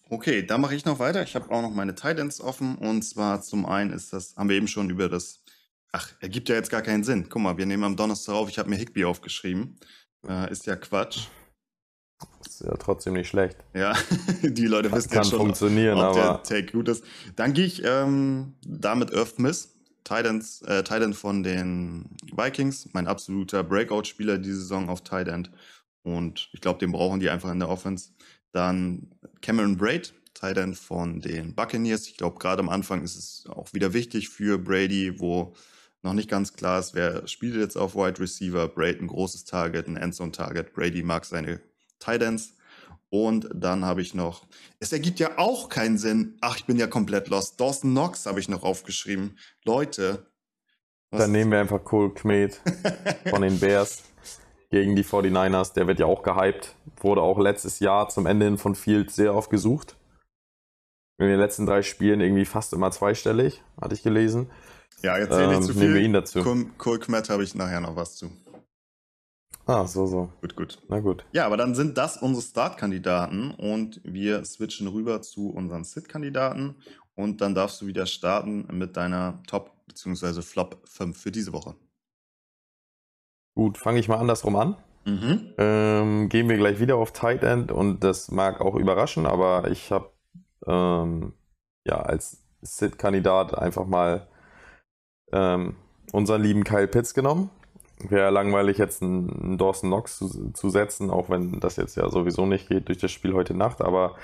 [0.09, 1.23] Okay, da mache ich noch weiter.
[1.23, 2.75] Ich habe auch noch meine Titans offen.
[2.77, 5.43] Und zwar zum einen ist das, haben wir eben schon über das,
[5.91, 7.27] ach, ergibt ja jetzt gar keinen Sinn.
[7.29, 9.77] Guck mal, wir nehmen am Donnerstag auf, ich habe mir Higby aufgeschrieben.
[10.27, 11.27] Äh, ist ja Quatsch.
[12.61, 13.57] Ist ja trotzdem nicht schlecht.
[13.73, 13.95] Ja,
[14.43, 17.03] die Leute das wissen ja schon, funktionieren, ob aber der Take gut ist.
[17.35, 23.63] Dann gehe ich ähm, damit Earth Miss, Titans, äh, Titan von den Vikings, mein absoluter
[23.63, 25.47] Breakout-Spieler diese Saison auf Titan.
[26.03, 28.11] Und ich glaube, den brauchen die einfach in der Offense.
[28.51, 29.09] Dann
[29.41, 32.07] Cameron Braid, Tight End von den Buccaneers.
[32.07, 35.55] Ich glaube, gerade am Anfang ist es auch wieder wichtig für Brady, wo
[36.03, 38.67] noch nicht ganz klar ist, wer spielt jetzt auf Wide Receiver.
[38.67, 40.73] Braid ein großes Target, ein Endzone-Target.
[40.73, 41.59] Brady mag seine
[42.07, 42.53] Ends.
[43.09, 44.45] Und dann habe ich noch,
[44.79, 46.37] es ergibt ja auch keinen Sinn.
[46.39, 47.59] Ach, ich bin ja komplett lost.
[47.59, 49.37] Dawson Knox habe ich noch aufgeschrieben.
[49.65, 50.27] Leute.
[51.11, 52.61] Dann nehmen wir einfach Cole Kmet
[53.29, 54.03] von den Bears
[54.69, 55.73] gegen die 49ers.
[55.73, 56.73] Der wird ja auch gehypt.
[57.01, 59.97] Wurde auch letztes Jahr zum Ende hin von Field sehr oft gesucht.
[61.17, 64.49] In den letzten drei Spielen irgendwie fast immer zweistellig, hatte ich gelesen.
[65.03, 65.81] Ja, jetzt ähm, zu viel.
[65.81, 66.41] Nehmen wir ihn dazu.
[66.77, 68.31] Cole Kmet habe ich nachher noch was zu.
[69.71, 70.27] Ah, so, so.
[70.41, 70.79] Gut, gut.
[70.89, 71.23] Na gut.
[71.31, 76.75] Ja, aber dann sind das unsere Startkandidaten und wir switchen rüber zu unseren Sit-Kandidaten
[77.15, 80.41] und dann darfst du wieder starten mit deiner Top- bzw.
[80.41, 81.75] Flop 5 für diese Woche.
[83.55, 84.75] Gut, fange ich mal andersrum an.
[85.05, 85.53] Mhm.
[85.57, 89.89] Ähm, gehen wir gleich wieder auf Tight End und das mag auch überraschen, aber ich
[89.89, 90.11] habe
[90.67, 91.31] ähm,
[91.87, 94.27] ja als Sit-Kandidat einfach mal
[95.31, 95.77] ähm,
[96.11, 97.49] unseren lieben Kyle Pitts genommen
[98.09, 102.45] wäre langweilig, jetzt einen Dawson Knox zu, zu, setzen, auch wenn das jetzt ja sowieso
[102.45, 103.81] nicht geht durch das Spiel heute Nacht.
[103.81, 104.15] Aber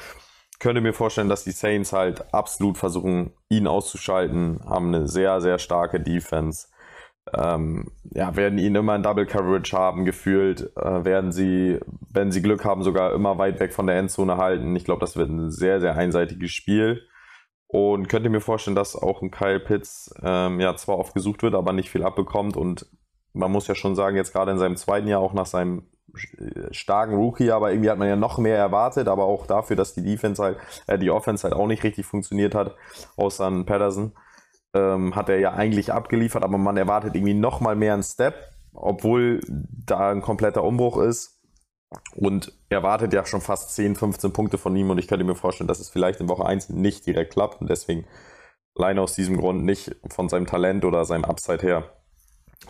[0.60, 5.60] könnte mir vorstellen, dass die Saints halt absolut versuchen, ihn auszuschalten, haben eine sehr, sehr
[5.60, 6.68] starke Defense.
[7.34, 10.72] Ähm, ja, werden ihn immer in Double Coverage haben, gefühlt.
[10.78, 14.76] Äh, werden sie, wenn sie Glück haben, sogar immer weit weg von der Endzone halten.
[14.76, 17.04] Ich glaube, das wird ein sehr, sehr einseitiges Spiel.
[17.68, 21.54] Und könnte mir vorstellen, dass auch ein Kyle Pitts ähm, ja zwar oft gesucht wird,
[21.54, 22.88] aber nicht viel abbekommt und
[23.38, 25.84] man muss ja schon sagen, jetzt gerade in seinem zweiten Jahr, auch nach seinem
[26.72, 30.04] starken Rookie, aber irgendwie hat man ja noch mehr erwartet, aber auch dafür, dass die
[30.04, 32.76] Defense halt, äh, die Offense halt auch nicht richtig funktioniert hat,
[33.18, 34.14] außer an Patterson,
[34.74, 38.36] ähm, hat er ja eigentlich abgeliefert, aber man erwartet irgendwie noch mal mehr einen Step,
[38.74, 41.34] obwohl da ein kompletter Umbruch ist.
[42.16, 45.70] Und erwartet ja schon fast 10, 15 Punkte von ihm und ich könnte mir vorstellen,
[45.70, 48.06] dass es vielleicht in Woche 1 nicht direkt klappt und deswegen
[48.76, 51.97] allein aus diesem Grund nicht von seinem Talent oder seinem Upside her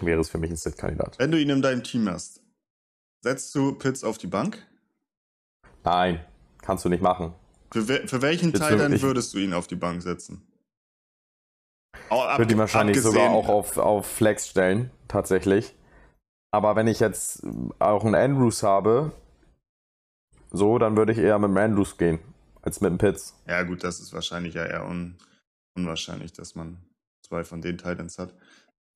[0.01, 1.19] wäre es für mich ein Sit-Kandidat.
[1.19, 2.41] Wenn du ihn in deinem Team hast,
[3.21, 4.65] setzt du Pitts auf die Bank?
[5.83, 6.23] Nein,
[6.61, 7.33] kannst du nicht machen.
[7.71, 10.41] Für, we für welchen Pitts Teil dann würdest du ihn auf die Bank setzen?
[12.09, 13.15] Oh, ab, würde ihn wahrscheinlich abgesehen.
[13.15, 15.73] sogar auch auf, auf Flex stellen, tatsächlich.
[16.51, 17.45] Aber wenn ich jetzt
[17.79, 19.11] auch einen Andrews habe,
[20.51, 22.19] so, dann würde ich eher mit dem Andrews gehen,
[22.61, 23.35] als mit dem Pitts.
[23.47, 25.17] Ja, gut, das ist wahrscheinlich ja eher un
[25.75, 26.77] unwahrscheinlich, dass man
[27.21, 28.33] zwei von den Titans hat.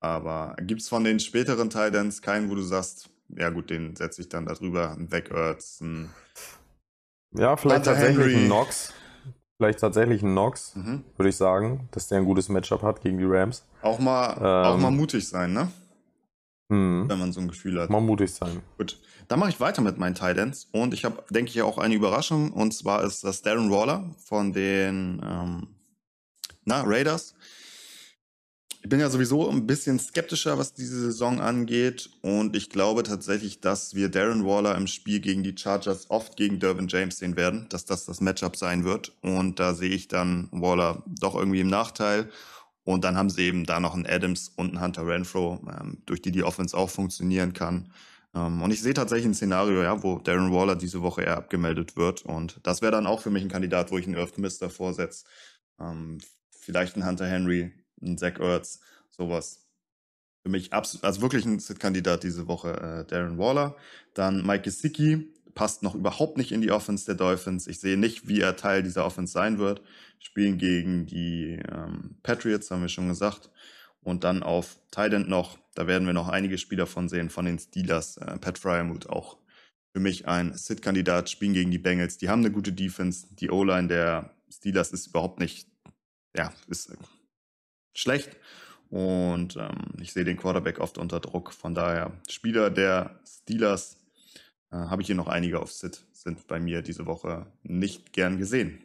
[0.02, 4.22] Aber gibt es von den späteren Titans keinen, wo du sagst, ja gut, den setze
[4.22, 6.10] ich dann darüber, ein Backwards, ein
[7.34, 8.44] Ja, vielleicht Hunter tatsächlich Henry.
[8.44, 8.94] ein Nox.
[9.58, 11.04] Vielleicht tatsächlich ein Nox, mhm.
[11.18, 13.64] würde ich sagen, dass der ein gutes Matchup hat gegen die Rams.
[13.84, 15.72] Auch mal, ähm, auch mal mutig sein, ne?
[16.70, 17.08] Mhm.
[17.08, 17.92] Wenn man so ein Gefühl hat.
[17.92, 18.64] Mal mutig sein.
[18.80, 21.94] Gut, dann mache ich weiter mit meinen Titans und ich habe, denke ich, auch eine
[21.94, 25.68] Überraschung und zwar ist das Darren Waller von den ähm,
[26.66, 27.36] na, Raiders.
[28.84, 32.10] Ich bin ja sowieso ein bisschen skeptischer, was diese Saison angeht.
[32.22, 36.60] Und ich glaube tatsächlich, dass wir Darren Waller im Spiel gegen die Chargers oft gegen
[36.60, 39.16] Dervin James sehen werden, dass das das Matchup sein wird.
[39.22, 42.32] Und da sehe ich dann Waller doch irgendwie im Nachteil.
[42.84, 46.24] Und dann haben sie eben da noch einen Adams und einen Hunter Renfro, ähm, durch
[46.24, 47.92] die die Offense auch funktionieren kann.
[48.34, 51.98] Ähm, und ich sehe tatsächlich ein Szenario, ja, wo Darren Waller diese Woche eher abgemeldet
[51.98, 52.24] wird.
[52.24, 55.26] Und das wäre dann auch für mich ein Kandidat, wo ich einen Earth Mister vorsetze.
[55.80, 56.18] Ähm,
[56.50, 59.66] vielleicht ein Hunter Henry, ein Zach Ertz, sowas.
[60.44, 63.76] Für mich absolut, also wirklich ein Sit-Kandidat diese Woche, äh, Darren Waller.
[64.14, 67.68] Dann Mike Gesicki, passt noch überhaupt nicht in die Offense der Dolphins.
[67.68, 69.82] Ich sehe nicht, wie er Teil dieser Offense sein wird.
[70.20, 73.50] Spielen gegen die ähm, Patriots, haben wir schon gesagt.
[74.02, 77.60] Und dann auf Tight noch, da werden wir noch einige Spieler von sehen, von den
[77.60, 78.18] Steelers.
[78.18, 79.38] Äh, Pat Fryermuth auch
[79.94, 82.18] für mich ein Sit-Kandidat, spielen gegen die Bengals.
[82.18, 83.28] Die haben eine gute Defense.
[83.36, 85.68] Die O-Line der Steelers ist überhaupt nicht,
[86.36, 86.94] ja, ist
[87.94, 88.38] schlecht.
[88.90, 91.54] Und ähm, ich sehe den Quarterback oft unter Druck.
[91.54, 93.98] Von daher, Spieler der Steelers
[94.72, 98.38] äh, habe ich hier noch einige auf Sit, sind bei mir diese Woche nicht gern
[98.38, 98.84] gesehen.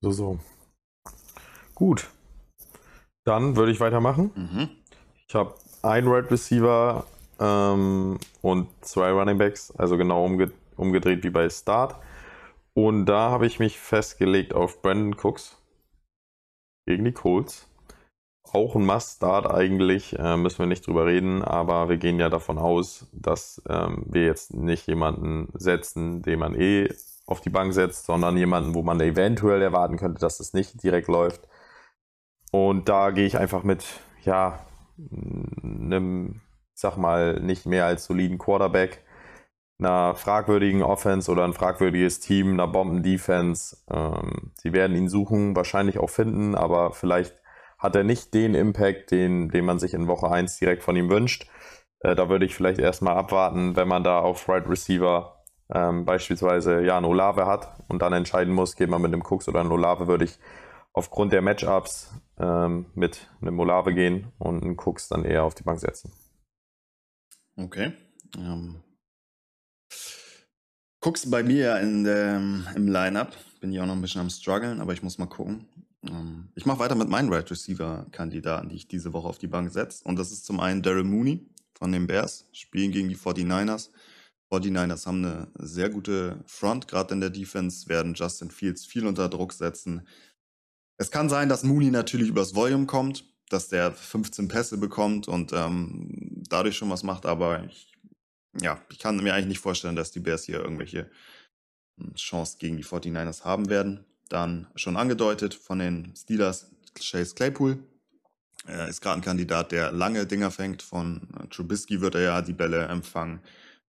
[0.00, 0.38] So, so.
[1.74, 2.08] Gut.
[3.24, 4.30] Dann würde ich weitermachen.
[4.34, 4.68] Mhm.
[5.28, 7.06] Ich habe einen Red Receiver
[7.38, 11.96] ähm, und zwei Running Backs, also genau umge umgedreht wie bei Start.
[12.74, 15.56] Und da habe ich mich festgelegt auf Brandon Cooks
[16.86, 17.68] gegen die Colts.
[18.52, 22.58] Auch ein Must-Start eigentlich, äh, müssen wir nicht drüber reden, aber wir gehen ja davon
[22.58, 26.88] aus, dass ähm, wir jetzt nicht jemanden setzen, den man eh
[27.26, 31.08] auf die Bank setzt, sondern jemanden, wo man eventuell erwarten könnte, dass es nicht direkt
[31.08, 31.48] läuft.
[32.52, 33.84] Und da gehe ich einfach mit,
[34.22, 34.64] ja,
[35.62, 36.40] einem
[36.76, 39.02] sag mal, nicht mehr als soliden Quarterback,
[39.78, 43.78] einer fragwürdigen Offense oder ein fragwürdiges Team, einer Bomben-Defense.
[43.90, 47.34] Ähm, sie werden ihn suchen, wahrscheinlich auch finden, aber vielleicht
[47.78, 51.10] hat er nicht den Impact, den, den man sich in Woche 1 direkt von ihm
[51.10, 51.46] wünscht.
[52.00, 56.82] Äh, da würde ich vielleicht erstmal abwarten, wenn man da auf Right Receiver ähm, beispielsweise
[56.82, 59.72] ja einen Olave hat und dann entscheiden muss, geht man mit einem Cooks oder einem
[59.72, 60.38] Olave, würde ich
[60.92, 65.64] aufgrund der Matchups ähm, mit einem Olave gehen und einen Cooks dann eher auf die
[65.64, 66.12] Bank setzen.
[67.56, 67.92] Okay.
[68.38, 68.82] Ähm.
[71.06, 72.34] Cooks bei mir in der,
[72.74, 73.32] im Lineup.
[73.60, 75.64] Bin ich auch noch ein bisschen am struggeln, aber ich muss mal gucken.
[76.02, 79.46] Ähm, ich mache weiter mit meinen Right Receiver Kandidaten, die ich diese Woche auf die
[79.46, 80.02] Bank setze.
[80.02, 81.46] Und das ist zum einen Daryl Mooney
[81.78, 83.90] von den Bears, spielen gegen die 49ers.
[84.50, 89.28] 49ers haben eine sehr gute Front, gerade in der Defense, werden Justin Fields viel unter
[89.28, 90.08] Druck setzen.
[90.98, 95.52] Es kann sein, dass Mooney natürlich übers Volume kommt, dass der 15 Pässe bekommt und
[95.52, 97.95] ähm, dadurch schon was macht, aber ich,
[98.62, 101.10] ja, ich kann mir eigentlich nicht vorstellen, dass die Bears hier irgendwelche
[101.98, 104.04] hm, Chance gegen die 49ers haben werden.
[104.28, 107.78] Dann schon angedeutet von den Steelers Chase Claypool.
[108.66, 110.82] Er ist gerade ein Kandidat, der lange Dinger fängt.
[110.82, 113.40] Von äh, Trubisky wird er ja die Bälle empfangen.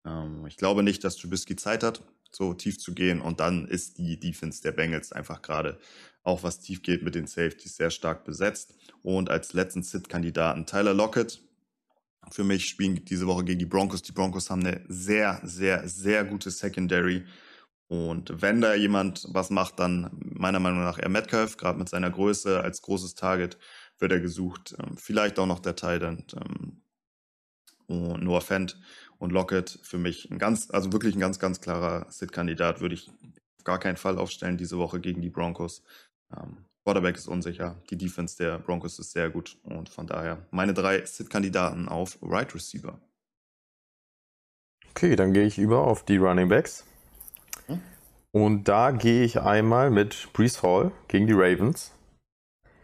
[0.06, 2.02] Ähm, ich glaube nicht, dass Trubisky Zeit hat,
[2.32, 3.22] so tief zu gehen.
[3.22, 5.80] Und dann ist die Defense der Bengals einfach gerade,
[6.24, 8.76] auch was tief geht mit den Safeties, sehr stark besetzt.
[9.02, 11.42] Und als letzten Sit-Kandidaten Tyler Lockett.
[12.32, 14.02] Für mich spielen diese Woche gegen die Broncos.
[14.02, 17.26] Die Broncos haben eine sehr, sehr, sehr gute Secondary.
[17.88, 22.10] Und wenn da jemand was macht, dann meiner Meinung nach eher Metcalf, gerade mit seiner
[22.10, 23.58] Größe als großes Target
[24.00, 24.76] wird er gesucht.
[24.80, 26.82] Ähm, vielleicht auch noch der Titan ähm,
[27.88, 28.80] und Noah Fent
[29.20, 33.10] und Lockett für mich ein ganz, also wirklich ein ganz, ganz klarer Sit-Kandidat, würde ich
[33.58, 35.84] auf gar keinen Fall aufstellen diese Woche gegen die Broncos.
[36.86, 41.04] Quarterback ist unsicher, die Defense der Broncos ist sehr gut und von daher meine drei
[41.04, 43.00] Sit-Kandidaten auf Right Receiver.
[44.92, 46.86] Okay, dann gehe ich über auf die Running Backs.
[47.66, 47.82] Hm?
[48.32, 51.92] Und da gehe ich einmal mit Brees Hall gegen die Ravens.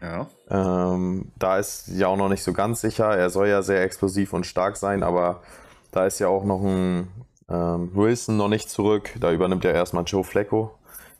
[0.01, 0.27] Ja.
[0.49, 3.15] Ähm, da ist ja auch noch nicht so ganz sicher.
[3.15, 5.43] Er soll ja sehr explosiv und stark sein, aber
[5.91, 7.07] da ist ja auch noch ein
[7.47, 9.11] ähm, Wilson noch nicht zurück.
[9.19, 10.73] Da übernimmt ja erstmal Joe Flecko,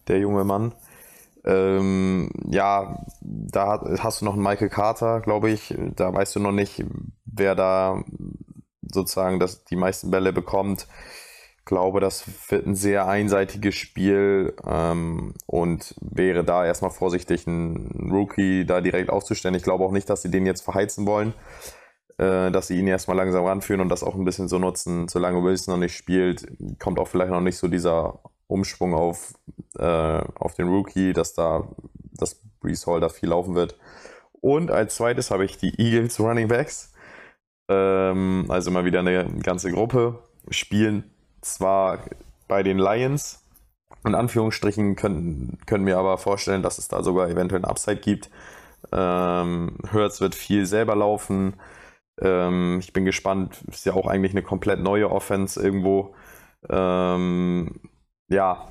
[0.08, 0.74] der junge Mann.
[1.45, 5.75] Ähm, ja, da hast du noch einen Michael Carter, glaube ich.
[5.95, 6.84] Da weißt du noch nicht,
[7.25, 8.04] wer da
[8.82, 10.88] sozusagen das, die meisten Bälle bekommt
[11.65, 18.65] glaube, das wird ein sehr einseitiges Spiel ähm, und wäre da erstmal vorsichtig, einen Rookie
[18.65, 19.56] da direkt aufzustellen.
[19.56, 21.34] Ich glaube auch nicht, dass sie den jetzt verheizen wollen,
[22.17, 25.08] äh, dass sie ihn erstmal langsam ranführen und das auch ein bisschen so nutzen.
[25.08, 26.45] Solange Wilson noch nicht spielt,
[26.80, 28.19] kommt auch vielleicht noch nicht so dieser
[28.51, 29.33] Umschwung auf,
[29.77, 31.67] äh, auf den Rookie, dass da
[32.13, 33.77] das Brees Hall da viel laufen wird.
[34.41, 36.93] Und als zweites habe ich die Eagles Running Backs.
[37.69, 40.19] Ähm, also mal wieder eine ganze Gruppe.
[40.49, 41.03] Spielen
[41.41, 41.99] zwar
[42.47, 43.45] bei den Lions,
[44.03, 48.29] in Anführungsstrichen, können, können wir aber vorstellen, dass es da sogar eventuell ein Upside gibt.
[48.91, 51.53] Ähm, Hertz wird viel selber laufen.
[52.19, 56.15] Ähm, ich bin gespannt, ist ja auch eigentlich eine komplett neue Offense irgendwo.
[56.69, 57.79] Ähm,
[58.32, 58.67] ja.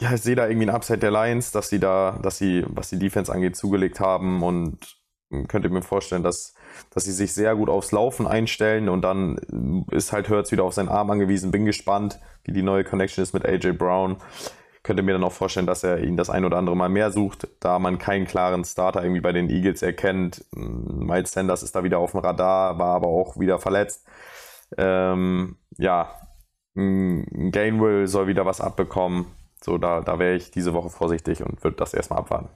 [0.00, 2.88] Ja, ich sehe da irgendwie ein Upside der Lions, dass sie da, dass sie, was
[2.88, 4.98] die Defense angeht, zugelegt haben und
[5.46, 6.54] könnte mir vorstellen, dass
[6.90, 10.74] dass sie sich sehr gut aufs Laufen einstellen und dann ist halt Hurts wieder auf
[10.74, 11.50] seinen Arm angewiesen.
[11.50, 14.16] Bin gespannt, wie die neue Connection ist mit AJ Brown.
[14.82, 17.48] Könnte mir dann auch vorstellen, dass er ihn das ein oder andere Mal mehr sucht,
[17.60, 20.44] da man keinen klaren Starter irgendwie bei den Eagles erkennt.
[20.52, 24.06] Miles Sanders ist da wieder auf dem Radar, war aber auch wieder verletzt.
[24.78, 26.14] Ähm, ja,
[26.74, 29.26] Gainwell soll wieder was abbekommen.
[29.62, 32.48] So, da, da wäre ich diese Woche vorsichtig und würde das erstmal abwarten.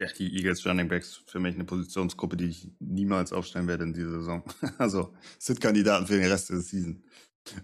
[0.00, 3.92] Ja, die Eagles Running Backs für mich eine Positionsgruppe, die ich niemals aufstellen werde in
[3.92, 4.42] dieser Saison.
[4.78, 7.02] Also sind Kandidaten für den Rest der Season.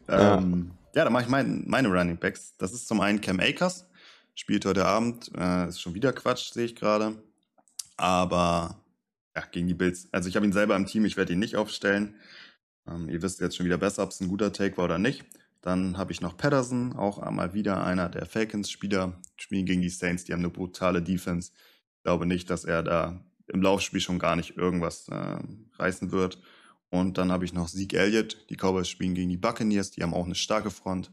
[0.08, 2.56] Ja, ähm, ja dann mache ich mein, meine Running Backs.
[2.56, 3.86] Das ist zum einen Cam Akers,
[4.34, 7.20] spielt heute Abend, äh, ist schon wieder Quatsch, sehe ich gerade.
[7.96, 8.80] Aber
[9.34, 10.08] ja, gegen die Bills.
[10.12, 12.14] Also ich habe ihn selber im Team, ich werde ihn nicht aufstellen.
[12.86, 15.24] Ähm, ihr wisst jetzt schon wieder besser, ob es ein guter Take war oder nicht.
[15.62, 20.24] Dann habe ich noch Patterson, auch einmal wieder einer der Falcons-Spieler, spielen gegen die Saints,
[20.24, 21.52] die haben eine brutale Defense
[22.02, 25.38] glaube nicht, dass er da im Laufspiel schon gar nicht irgendwas äh,
[25.78, 26.40] reißen wird.
[26.88, 28.46] Und dann habe ich noch Zeke Elliott.
[28.50, 29.90] Die Cowboys spielen gegen die Buccaneers.
[29.90, 31.10] Die haben auch eine starke Front.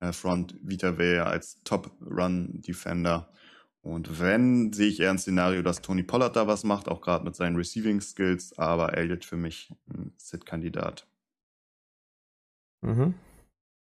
[0.00, 3.32] Äh, Front Vita Vea als Top-Run-Defender.
[3.82, 7.24] Und wenn, sehe ich eher ein Szenario, dass Tony Pollard da was macht, auch gerade
[7.24, 8.56] mit seinen Receiving Skills.
[8.58, 11.06] Aber Elliott für mich ein Sit-Kandidat.
[12.82, 13.14] Mhm.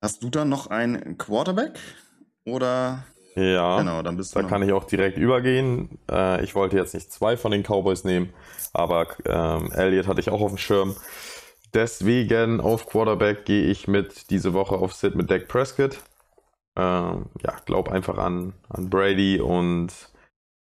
[0.00, 1.78] Hast du dann noch einen Quarterback?
[2.44, 4.40] Oder ja, genau, dann bist du.
[4.40, 5.98] Da kann ich auch direkt übergehen.
[6.10, 8.32] Äh, ich wollte jetzt nicht zwei von den Cowboys nehmen,
[8.72, 10.96] aber ähm, Elliott hatte ich auch auf dem Schirm.
[11.74, 15.98] deswegen auf Quarterback gehe ich mit diese Woche auf Sit mit Dak Prescott.
[16.76, 19.92] Ähm, ja, glaube einfach an, an Brady und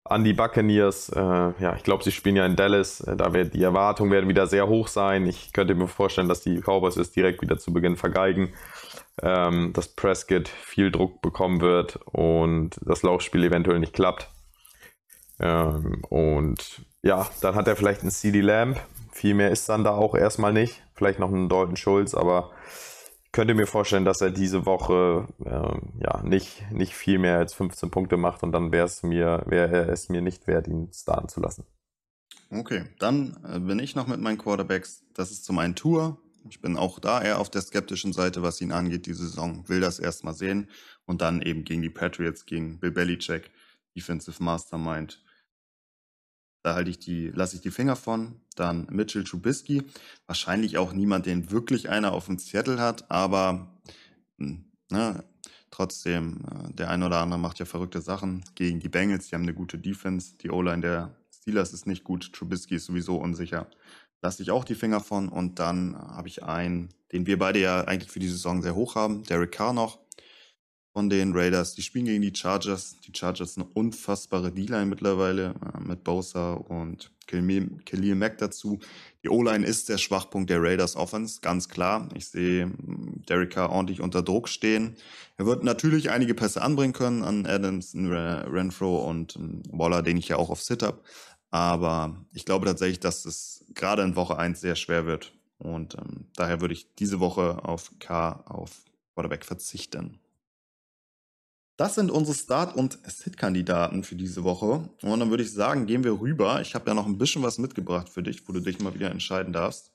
[0.05, 1.09] an die Buccaneers.
[1.11, 3.01] Äh, ja, ich glaube, sie spielen ja in Dallas.
[3.01, 5.27] Äh, da wird die Erwartungen werden wieder sehr hoch sein.
[5.27, 8.53] Ich könnte mir vorstellen, dass die Cowboys es direkt wieder zu Beginn vergeigen.
[9.21, 14.31] Ähm, dass Prescott viel Druck bekommen wird und das Laufspiel eventuell nicht klappt.
[15.39, 18.81] Ähm, und ja, dann hat er vielleicht einen CD Lamb.
[19.13, 20.83] Viel mehr ist dann da auch erstmal nicht.
[20.95, 22.53] Vielleicht noch einen Dalton Schulz, aber
[23.33, 27.91] könnte mir vorstellen, dass er diese Woche äh, ja nicht, nicht viel mehr als 15
[27.91, 31.41] Punkte macht und dann wäre es mir, wäre es mir nicht wert, ihn starten zu
[31.41, 31.65] lassen.
[32.51, 35.05] Okay, dann äh, bin ich noch mit meinen Quarterbacks.
[35.15, 36.19] Das ist zum einen Tour.
[36.49, 39.69] Ich bin auch da eher auf der skeptischen Seite, was ihn angeht, diese Saison.
[39.69, 40.69] Will das erstmal sehen.
[41.05, 43.51] Und dann eben gegen die Patriots, gegen Bill Belichick,
[43.97, 45.23] Defensive Mastermind.
[46.63, 48.41] Da halte ich die, lasse ich die Finger von.
[48.55, 49.83] Dann Mitchell Trubisky.
[50.27, 53.81] Wahrscheinlich auch niemand, den wirklich einer auf dem Zettel hat, aber
[54.39, 55.25] hm, ne,
[55.71, 59.29] trotzdem, äh, der eine oder andere macht ja verrückte Sachen gegen die Bengals.
[59.29, 60.37] Die haben eine gute Defense.
[60.39, 62.33] Die O-Line der Steelers ist nicht gut.
[62.33, 63.69] Trubisky ist sowieso unsicher.
[64.23, 65.29] Lasse ich auch die Finger von.
[65.29, 68.95] Und dann habe ich einen, den wir beide ja eigentlich für die Saison sehr hoch
[68.95, 69.99] haben, Derek Carr noch
[70.93, 71.75] von den Raiders.
[71.75, 72.97] Die spielen gegen die Chargers.
[73.01, 78.79] Die Chargers eine unfassbare D-Line mittlerweile äh, mit Bosa und Khalil Mack dazu.
[79.25, 82.09] Die O-Line ist der Schwachpunkt der Raiders Offense, ganz klar.
[82.15, 84.97] Ich sehe hm, Derek Carr ordentlich unter Druck stehen.
[85.39, 90.29] Er wird natürlich einige Pässe anbringen können an Adams, Renfro und hm, Waller, den ich
[90.29, 91.01] ja auch auf Sit habe.
[91.53, 95.33] Aber ich glaube tatsächlich, dass es gerade in Woche 1 sehr schwer wird.
[95.59, 98.83] Und ähm, daher würde ich diese Woche auf K auf
[99.15, 100.19] Quarterback verzichten.
[101.77, 104.89] Das sind unsere Start- und Sit-Kandidaten für diese Woche.
[105.03, 106.63] Und dann würde ich sagen, gehen wir rüber.
[106.63, 109.11] Ich habe ja noch ein bisschen was mitgebracht für dich, wo du dich mal wieder
[109.11, 109.93] entscheiden darfst.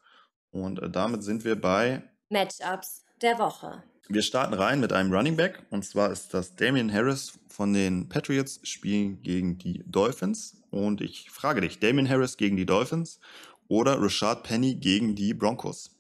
[0.52, 3.84] Und äh, damit sind wir bei Matchups der Woche.
[4.10, 5.64] Wir starten rein mit einem Running Back.
[5.70, 10.62] Und zwar ist das Damian Harris von den Patriots, spielen gegen die Dolphins.
[10.72, 13.20] Und ich frage dich, Damian Harris gegen die Dolphins
[13.68, 15.92] oder Rashad Penny gegen die Broncos?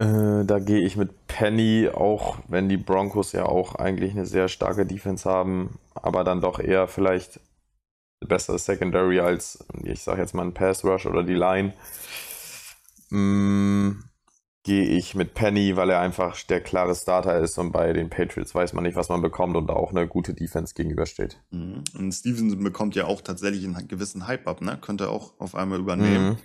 [0.00, 4.48] Äh, da gehe ich mit Penny, auch wenn die Broncos ja auch eigentlich eine sehr
[4.48, 7.40] starke Defense haben, aber dann doch eher vielleicht
[8.20, 11.72] besser Secondary als, ich sage jetzt mal, ein Pass Rush oder die Line.
[13.14, 14.02] Mm,
[14.64, 18.54] gehe ich mit Penny, weil er einfach der klare Starter ist und bei den Patriots
[18.54, 21.40] weiß man nicht, was man bekommt und da auch eine gute Defense gegenübersteht.
[21.50, 21.84] Mhm.
[21.96, 24.78] Und Stevenson bekommt ja auch tatsächlich einen gewissen Hype-Up, ne?
[24.80, 26.30] Könnte auch auf einmal übernehmen.
[26.30, 26.36] Mhm.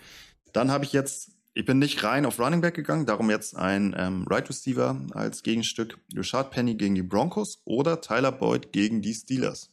[0.54, 3.94] Dann habe ich jetzt ich bin nicht rein auf Running Back gegangen, darum jetzt ein
[3.98, 6.00] ähm, Right Receiver als Gegenstück.
[6.16, 9.70] Richard Penny gegen die Broncos oder Tyler Boyd gegen die Steelers.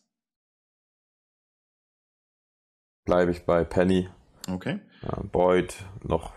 [3.05, 4.09] Bleibe ich bei Penny.
[4.49, 4.81] Okay.
[5.03, 6.33] Ja, Boyd noch,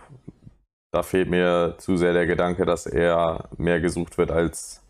[0.92, 4.82] da fehlt mir zu sehr der Gedanke, dass er mehr gesucht wird als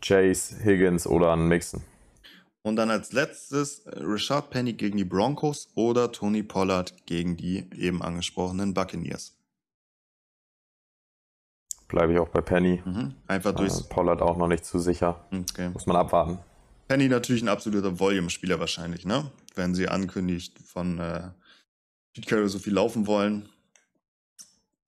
[0.00, 1.82] Chase, Higgins oder ein Mixon.
[2.62, 7.68] Und dann als letztes äh, Richard Penny gegen die Broncos oder Tony Pollard gegen die
[7.76, 9.38] eben angesprochenen Buccaneers
[11.88, 12.82] bleibe ich auch bei Penny.
[12.84, 13.14] Mhm.
[13.26, 13.80] Einfach durchs.
[13.80, 15.24] Äh, Pollard auch noch nicht zu sicher.
[15.32, 15.70] Okay.
[15.70, 16.38] Muss man abwarten.
[16.86, 19.30] Penny natürlich ein absoluter Volume-Spieler wahrscheinlich, ne?
[19.54, 21.30] Wenn sie ankündigt von äh,
[22.14, 23.48] Pete Carroll so viel laufen wollen.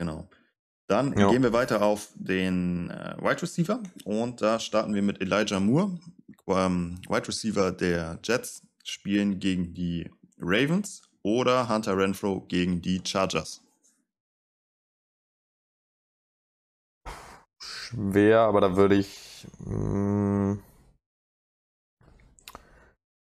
[0.01, 0.29] Genau.
[0.89, 1.31] Dann jo.
[1.31, 5.99] gehen wir weiter auf den äh, Wide Receiver und da starten wir mit Elijah Moore,
[6.49, 13.61] ähm, Wide Receiver der Jets, spielen gegen die Ravens oder Hunter Renfro gegen die Chargers.
[17.91, 19.47] schwer, aber da würde ich.
[19.65, 20.63] Mh, hm,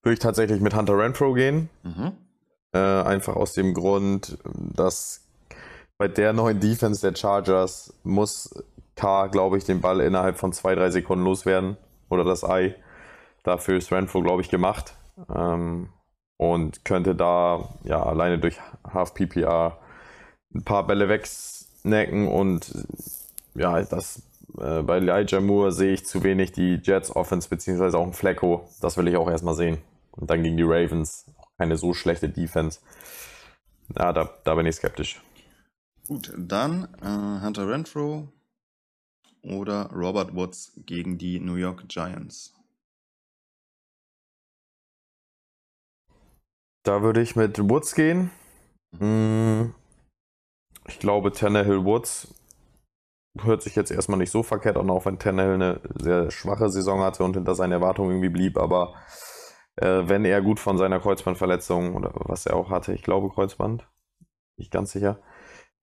[0.03, 1.69] würde ich tatsächlich mit Hunter Renfro gehen.
[1.83, 2.13] Mhm.
[2.73, 4.37] Äh, einfach aus dem Grund,
[4.75, 5.26] dass
[5.97, 8.63] bei der neuen Defense der Chargers muss
[8.95, 11.77] K, glaube ich, den Ball innerhalb von zwei, drei Sekunden loswerden.
[12.09, 12.75] Oder das Ei.
[13.43, 14.95] Dafür ist Renfro, glaube ich, gemacht.
[15.33, 15.89] Ähm,
[16.37, 19.77] und könnte da ja alleine durch Half PPR
[20.53, 22.71] ein paar Bälle wegsnacken und
[23.55, 24.21] ja, das
[24.59, 28.67] äh, bei Elijah Moore sehe ich zu wenig die Jets Offense, beziehungsweise auch ein Flecko.
[28.81, 29.79] Das will ich auch erstmal sehen.
[30.11, 31.25] Und dann gegen die Ravens.
[31.57, 32.79] Keine so schlechte Defense.
[33.97, 35.21] Ja, da, da bin ich skeptisch.
[36.07, 38.31] Gut, dann äh, Hunter Renfro
[39.43, 42.53] oder Robert Woods gegen die New York Giants.
[46.83, 48.31] Da würde ich mit Woods gehen.
[48.97, 49.73] Mhm.
[50.87, 52.33] Ich glaube, Tannehill Woods
[53.41, 57.01] hört sich jetzt erstmal nicht so verkehrt an, auch wenn Tannehill eine sehr schwache Saison
[57.01, 58.57] hatte und hinter seinen Erwartungen irgendwie blieb.
[58.57, 58.95] Aber
[59.75, 63.85] äh, wenn er gut von seiner Kreuzbandverletzung oder was er auch hatte, ich glaube Kreuzband,
[64.57, 65.19] nicht ganz sicher,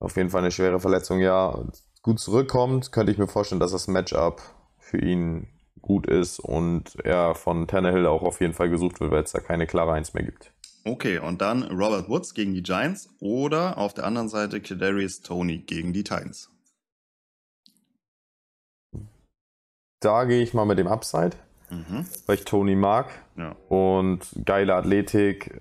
[0.04, 1.58] auf jeden Fall eine schwere Verletzung, ja,
[2.02, 4.42] gut zurückkommt, könnte ich mir vorstellen, dass das Matchup
[4.78, 5.48] für ihn
[5.80, 9.40] gut ist und er von Tannehill auch auf jeden Fall gesucht wird, weil es da
[9.40, 10.52] keine klare Eins mehr gibt.
[10.84, 15.58] Okay, und dann Robert Woods gegen die Giants oder auf der anderen Seite Kadarius Tony
[15.58, 16.50] gegen die Titans.
[20.00, 21.36] Da gehe ich mal mit dem Upside,
[21.70, 22.06] mhm.
[22.26, 23.08] weil ich Tony mag.
[23.36, 23.56] Ja.
[23.68, 25.58] Und geile Athletik.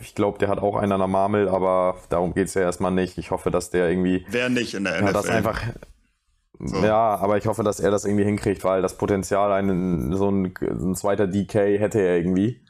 [0.00, 2.92] Ich glaube, der hat auch einen an der Marmel, aber darum geht es ja erstmal
[2.92, 3.18] nicht.
[3.18, 4.24] Ich hoffe, dass der irgendwie.
[4.28, 5.12] Wer nicht in der NFL.
[5.12, 5.62] Das einfach,
[6.60, 6.78] so.
[6.78, 10.54] Ja, aber ich hoffe, dass er das irgendwie hinkriegt, weil das Potenzial, einen, so ein,
[10.60, 12.64] ein zweiter DK hätte er irgendwie.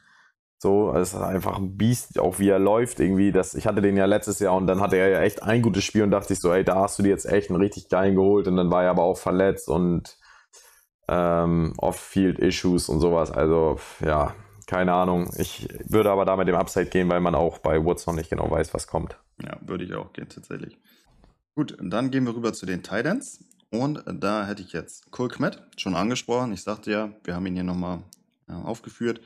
[0.60, 3.30] So, es ist einfach ein Biest, auch wie er läuft irgendwie.
[3.30, 5.84] Das, ich hatte den ja letztes Jahr und dann hatte er ja echt ein gutes
[5.84, 8.16] Spiel und dachte ich so, ey, da hast du dir jetzt echt einen richtig geilen
[8.16, 10.18] geholt und dann war er aber auch verletzt und
[11.08, 13.30] ähm, Off-Field-Issues und sowas.
[13.30, 14.34] Also, ja,
[14.66, 15.30] keine Ahnung.
[15.38, 18.30] Ich würde aber da mit dem Upside gehen, weil man auch bei Woods noch nicht
[18.30, 19.16] genau weiß, was kommt.
[19.42, 20.78] Ja, würde ich auch gehen, tatsächlich.
[21.54, 23.44] Gut, dann gehen wir rüber zu den Titans.
[23.70, 26.52] Und da hätte ich jetzt Cole Kmet schon angesprochen.
[26.52, 28.02] Ich sagte ja, wir haben ihn hier nochmal
[28.48, 29.20] äh, aufgeführt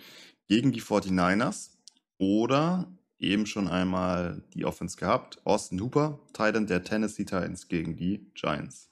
[0.48, 1.70] gegen die 49ers
[2.18, 2.86] oder
[3.18, 5.40] eben schon einmal die Offense gehabt.
[5.44, 8.91] Austin Hooper, Titan der Tennessee Titans gegen die Giants.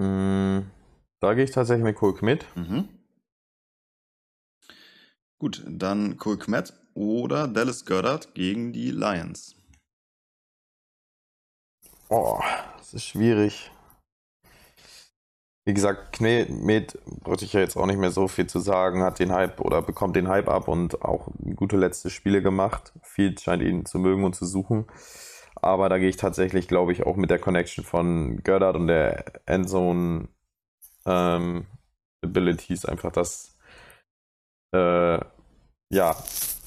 [0.00, 2.46] Da gehe ich tatsächlich mit Cole Kmet.
[2.56, 2.88] Mhm.
[5.38, 9.56] Gut, dann Cole Kmet oder Dallas Goddard gegen die Lions.
[12.08, 12.40] Oh,
[12.78, 13.70] das ist schwierig.
[15.66, 19.18] Wie gesagt, Kmet wollte ich ja jetzt auch nicht mehr so viel zu sagen, hat
[19.18, 22.92] den Hype oder bekommt den Hype ab und auch gute letzte Spiele gemacht.
[23.02, 24.86] Field scheint ihn zu mögen und zu suchen.
[25.62, 29.24] Aber da gehe ich tatsächlich, glaube ich, auch mit der Connection von Gördert und der
[29.46, 30.28] Endzone
[31.06, 31.66] ähm,
[32.24, 33.56] Abilities einfach, dass
[34.72, 35.18] äh,
[35.92, 36.16] ja,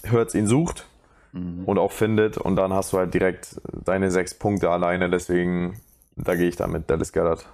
[0.04, 0.86] Hertz ihn sucht
[1.32, 1.66] mhm.
[1.66, 5.10] und auch findet und dann hast du halt direkt deine sechs Punkte alleine.
[5.10, 5.80] Deswegen,
[6.16, 7.46] da gehe ich da mit Dallas Goddard.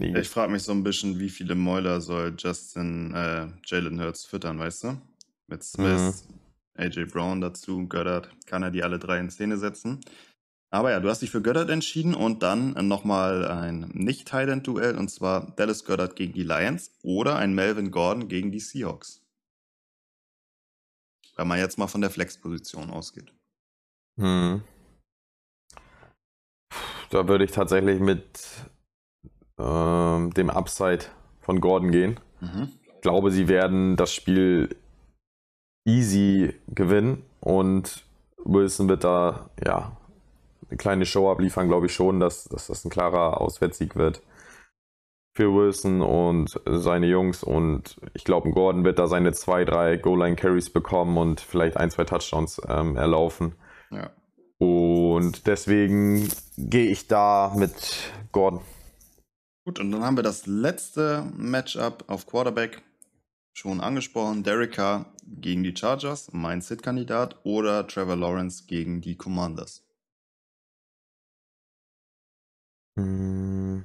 [0.00, 4.58] Ich frage mich so ein bisschen, wie viele Mäuler soll Justin, äh, Jalen Hurts füttern,
[4.58, 4.98] weißt du?
[5.46, 6.84] Mit Smith, mhm.
[6.84, 10.00] AJ Brown dazu, Goddard, kann er die alle drei in Szene setzen.
[10.70, 15.52] Aber ja, du hast dich für Goddard entschieden und dann nochmal ein Nicht-Thailand-Duell und zwar
[15.56, 19.22] Dallas Goddard gegen die Lions oder ein Melvin Gordon gegen die Seahawks.
[21.36, 23.32] Wenn man jetzt mal von der Flex-Position ausgeht.
[24.18, 24.62] Hm.
[27.10, 28.26] Da würde ich tatsächlich mit
[29.58, 31.06] ähm, dem Upside
[31.40, 32.20] von Gordon gehen.
[32.40, 32.72] Mhm.
[32.82, 34.76] Ich glaube, sie werden das Spiel
[35.86, 38.04] easy gewinnen und
[38.44, 39.97] Wilson wird da ja
[40.68, 44.22] eine kleine Show abliefern, glaube ich schon, dass, dass das ein klarer Auswärtssieg wird
[45.38, 47.44] für Wilson und seine Jungs.
[47.44, 52.04] Und ich glaube, Gordon wird da seine zwei, drei Goal-Line-Carries bekommen und vielleicht ein, zwei
[52.04, 53.54] Touchdowns ähm, erlaufen.
[53.92, 54.10] Ja.
[54.58, 58.62] Und deswegen gehe ich da mit Gordon.
[59.64, 62.82] Gut, und dann haben wir das letzte Matchup auf Quarterback
[63.52, 64.42] schon angesprochen.
[64.42, 69.87] Derek Carr gegen die Chargers, mein Sit-Kandidat, oder Trevor Lawrence gegen die Commanders.
[72.98, 73.84] Hm,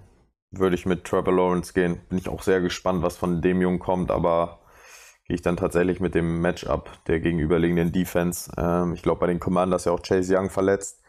[0.52, 2.02] würde ich mit Trevor Lawrence gehen.
[2.10, 4.60] Bin ich auch sehr gespannt, was von dem Jungen kommt, aber
[5.28, 8.52] gehe ich dann tatsächlich mit dem Matchup der gegenüberliegenden Defense.
[8.58, 11.02] Ähm, ich glaube, bei den Commanders ja auch Chase Young verletzt.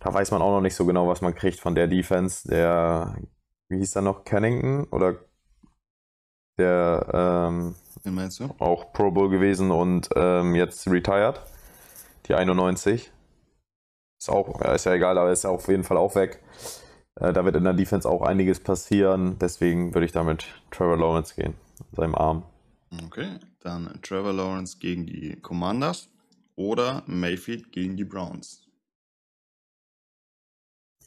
[0.00, 2.48] Da weiß man auch noch nicht so genau, was man kriegt von der Defense.
[2.48, 3.16] Der
[3.68, 5.16] wie hieß er noch, Kennington oder
[6.58, 7.06] der
[7.54, 7.74] ähm,
[8.04, 8.54] meinst du?
[8.58, 11.40] auch Pro Bowl gewesen und ähm, jetzt retired.
[12.26, 13.10] Die 91.
[14.18, 16.42] Ist auch, ist ja egal, aber ist ja auf jeden Fall auch weg.
[17.22, 19.38] Äh, da wird in der Defense auch einiges passieren.
[19.38, 21.54] Deswegen würde ich damit Trevor Lawrence gehen,
[21.92, 22.42] seinem Arm.
[23.06, 26.08] Okay, dann Trevor Lawrence gegen die Commanders
[26.56, 28.66] oder Mayfield gegen die Browns.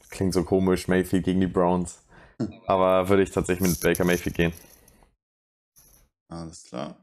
[0.09, 2.01] Klingt so komisch, Mayfield gegen die Browns.
[2.65, 4.53] Aber würde ich tatsächlich mit Baker Mayfield gehen.
[6.29, 6.95] Alles klar.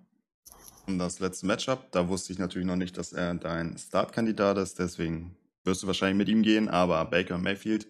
[0.86, 4.78] Und das letzte Matchup, da wusste ich natürlich noch nicht, dass er dein Startkandidat ist,
[4.78, 7.86] deswegen wirst du wahrscheinlich mit ihm gehen, aber Baker Mayfield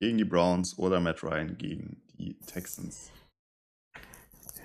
[0.00, 3.10] gegen die Browns oder Matt Ryan gegen die Texans.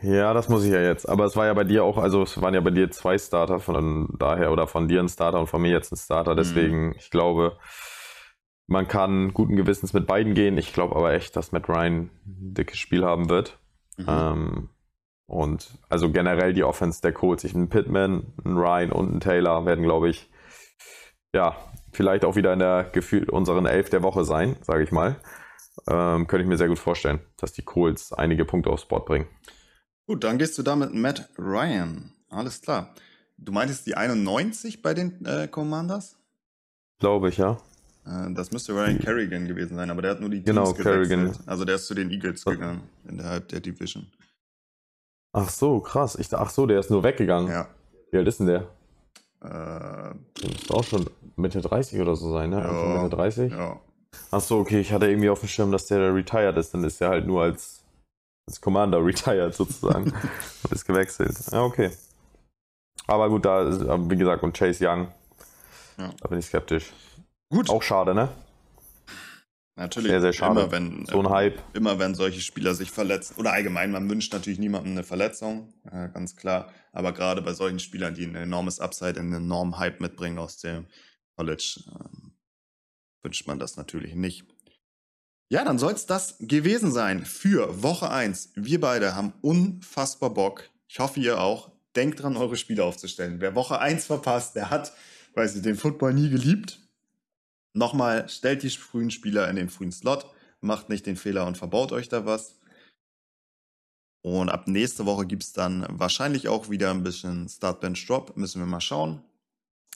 [0.02, 1.08] Ja, das muss ich ja jetzt.
[1.08, 3.60] Aber es war ja bei dir auch, also es waren ja bei dir zwei Starter
[3.60, 6.36] von daher oder von dir ein Starter und von mir jetzt ein Starter.
[6.36, 6.96] Deswegen, mhm.
[6.98, 7.58] ich glaube,
[8.68, 10.58] man kann guten Gewissens mit beiden gehen.
[10.58, 13.60] Ich glaube aber echt, dass Matt Ryan ein dickes Spiel haben wird.
[13.98, 14.06] Mhm.
[14.08, 14.70] Ähm,
[15.28, 17.44] und also generell die Offense der Colts.
[17.44, 20.30] Ich, ein Pittman, ein Ryan und ein Taylor werden, glaube ich,
[21.34, 21.56] ja,
[21.92, 25.16] vielleicht auch wieder in der Gefühl unseren Elf der Woche sein, sage ich mal.
[25.88, 29.28] Ähm, könnte ich mir sehr gut vorstellen, dass die Colts einige Punkte aufs Board bringen.
[30.08, 32.14] Gut, dann gehst du da mit Matt Ryan.
[32.30, 32.94] Alles klar.
[33.38, 36.18] Du meintest die 91 bei den äh, Commanders?
[37.00, 37.58] Glaube ich, ja.
[38.06, 41.36] Äh, das müsste Ryan Kerrigan gewesen sein, aber der hat nur die genau, Teams Kerrigan.
[41.46, 44.08] Also der ist zu den Eagles gegangen innerhalb der Division.
[45.34, 46.16] Ach so, krass.
[46.16, 47.50] Ich, ach so, der ist nur weggegangen.
[47.50, 47.70] Ja.
[48.12, 48.68] Wie alt ist denn der?
[49.42, 52.60] Äh, der müsste auch schon Mitte 30 oder so sein, ne?
[52.60, 53.52] Ja, Mitte 30?
[53.52, 53.80] Ja.
[54.30, 54.80] Ach so, okay.
[54.80, 56.74] Ich hatte irgendwie auf dem Schirm, dass der retired ist.
[56.74, 57.84] Dann ist er halt nur als,
[58.48, 60.14] als Commander retired sozusagen.
[60.64, 61.38] und ist gewechselt.
[61.52, 61.92] Ja, okay.
[63.08, 65.08] Aber gut, da ist, wie gesagt, und Chase Young.
[65.98, 66.12] Ja.
[66.22, 66.94] Da bin ich skeptisch.
[67.50, 67.70] Gut.
[67.70, 68.30] Auch schade, ne?
[69.76, 70.60] Natürlich, sehr, sehr schade.
[70.60, 71.60] Immer wenn, so ein Hype.
[71.74, 73.36] Immer wenn solche Spieler sich verletzen.
[73.38, 76.72] Oder allgemein, man wünscht natürlich niemandem eine Verletzung, äh, ganz klar.
[76.92, 80.88] Aber gerade bei solchen Spielern, die ein enormes Upside, einen enormen Hype mitbringen aus dem
[81.38, 84.46] College, äh, wünscht man das natürlich nicht.
[85.50, 88.52] Ja, dann soll es das gewesen sein für Woche 1.
[88.56, 90.70] Wir beide haben unfassbar Bock.
[90.88, 91.72] Ich hoffe, ihr auch.
[91.96, 93.42] Denkt dran, eure Spiele aufzustellen.
[93.42, 94.94] Wer Woche 1 verpasst, der hat,
[95.34, 96.80] weiß ich, den Football nie geliebt.
[97.74, 100.26] Nochmal, stellt die frühen Spieler in den frühen Slot,
[100.60, 102.60] macht nicht den Fehler und verbaut euch da was.
[104.24, 108.38] Und ab nächste Woche gibt es dann wahrscheinlich auch wieder ein bisschen Start-Bench-Drop.
[108.38, 109.24] Müssen wir mal schauen.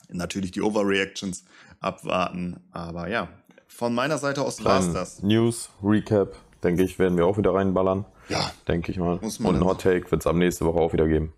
[0.09, 1.45] Natürlich die Overreactions
[1.79, 2.59] abwarten.
[2.71, 3.27] Aber ja,
[3.67, 5.21] von meiner Seite aus war es das.
[5.21, 8.05] News, Recap, denke ich, werden wir auch wieder reinballern.
[8.29, 8.51] Ja.
[8.67, 9.17] Denke ich mal.
[9.19, 11.33] Und ein Hot Take wird es ab nächste Woche auch wieder geben.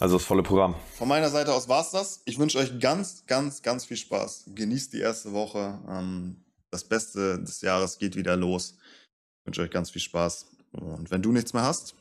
[0.00, 0.76] Also das volle Programm.
[0.96, 2.22] Von meiner Seite aus war es das.
[2.24, 4.50] Ich wünsche euch ganz, ganz, ganz viel Spaß.
[4.54, 5.78] Genießt die erste Woche.
[5.88, 8.76] Ähm, das Beste des Jahres geht wieder los.
[9.40, 10.46] Ich wünsche euch ganz viel Spaß.
[10.72, 11.94] Und wenn du nichts mehr hast?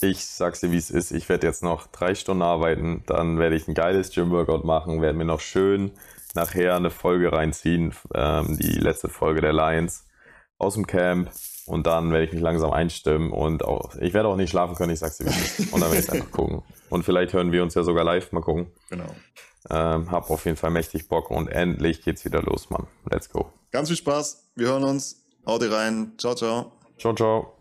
[0.00, 1.10] Ich sag's dir, wie es ist.
[1.10, 3.02] Ich werde jetzt noch drei Stunden arbeiten.
[3.06, 5.00] Dann werde ich ein geiles Gym-Workout machen.
[5.00, 5.92] Werde mir noch schön
[6.34, 7.94] nachher eine Folge reinziehen.
[8.14, 10.04] Ähm, die letzte Folge der Lions
[10.58, 11.30] aus dem Camp.
[11.68, 14.92] Und dann werde ich mich langsam einstimmen und auch, ich werde auch nicht schlafen können,
[14.92, 16.62] ich sag's dir wie Und dann werde ich einfach gucken.
[16.88, 18.72] Und vielleicht hören wir uns ja sogar live, mal gucken.
[18.88, 19.14] Genau.
[19.70, 22.86] Ähm, hab auf jeden Fall mächtig Bock und endlich geht's wieder los, Mann.
[23.10, 23.52] Let's go.
[23.70, 24.50] Ganz viel Spaß.
[24.54, 25.22] Wir hören uns.
[25.46, 26.12] Haut rein.
[26.16, 26.72] Ciao, ciao.
[26.96, 27.57] Ciao, ciao.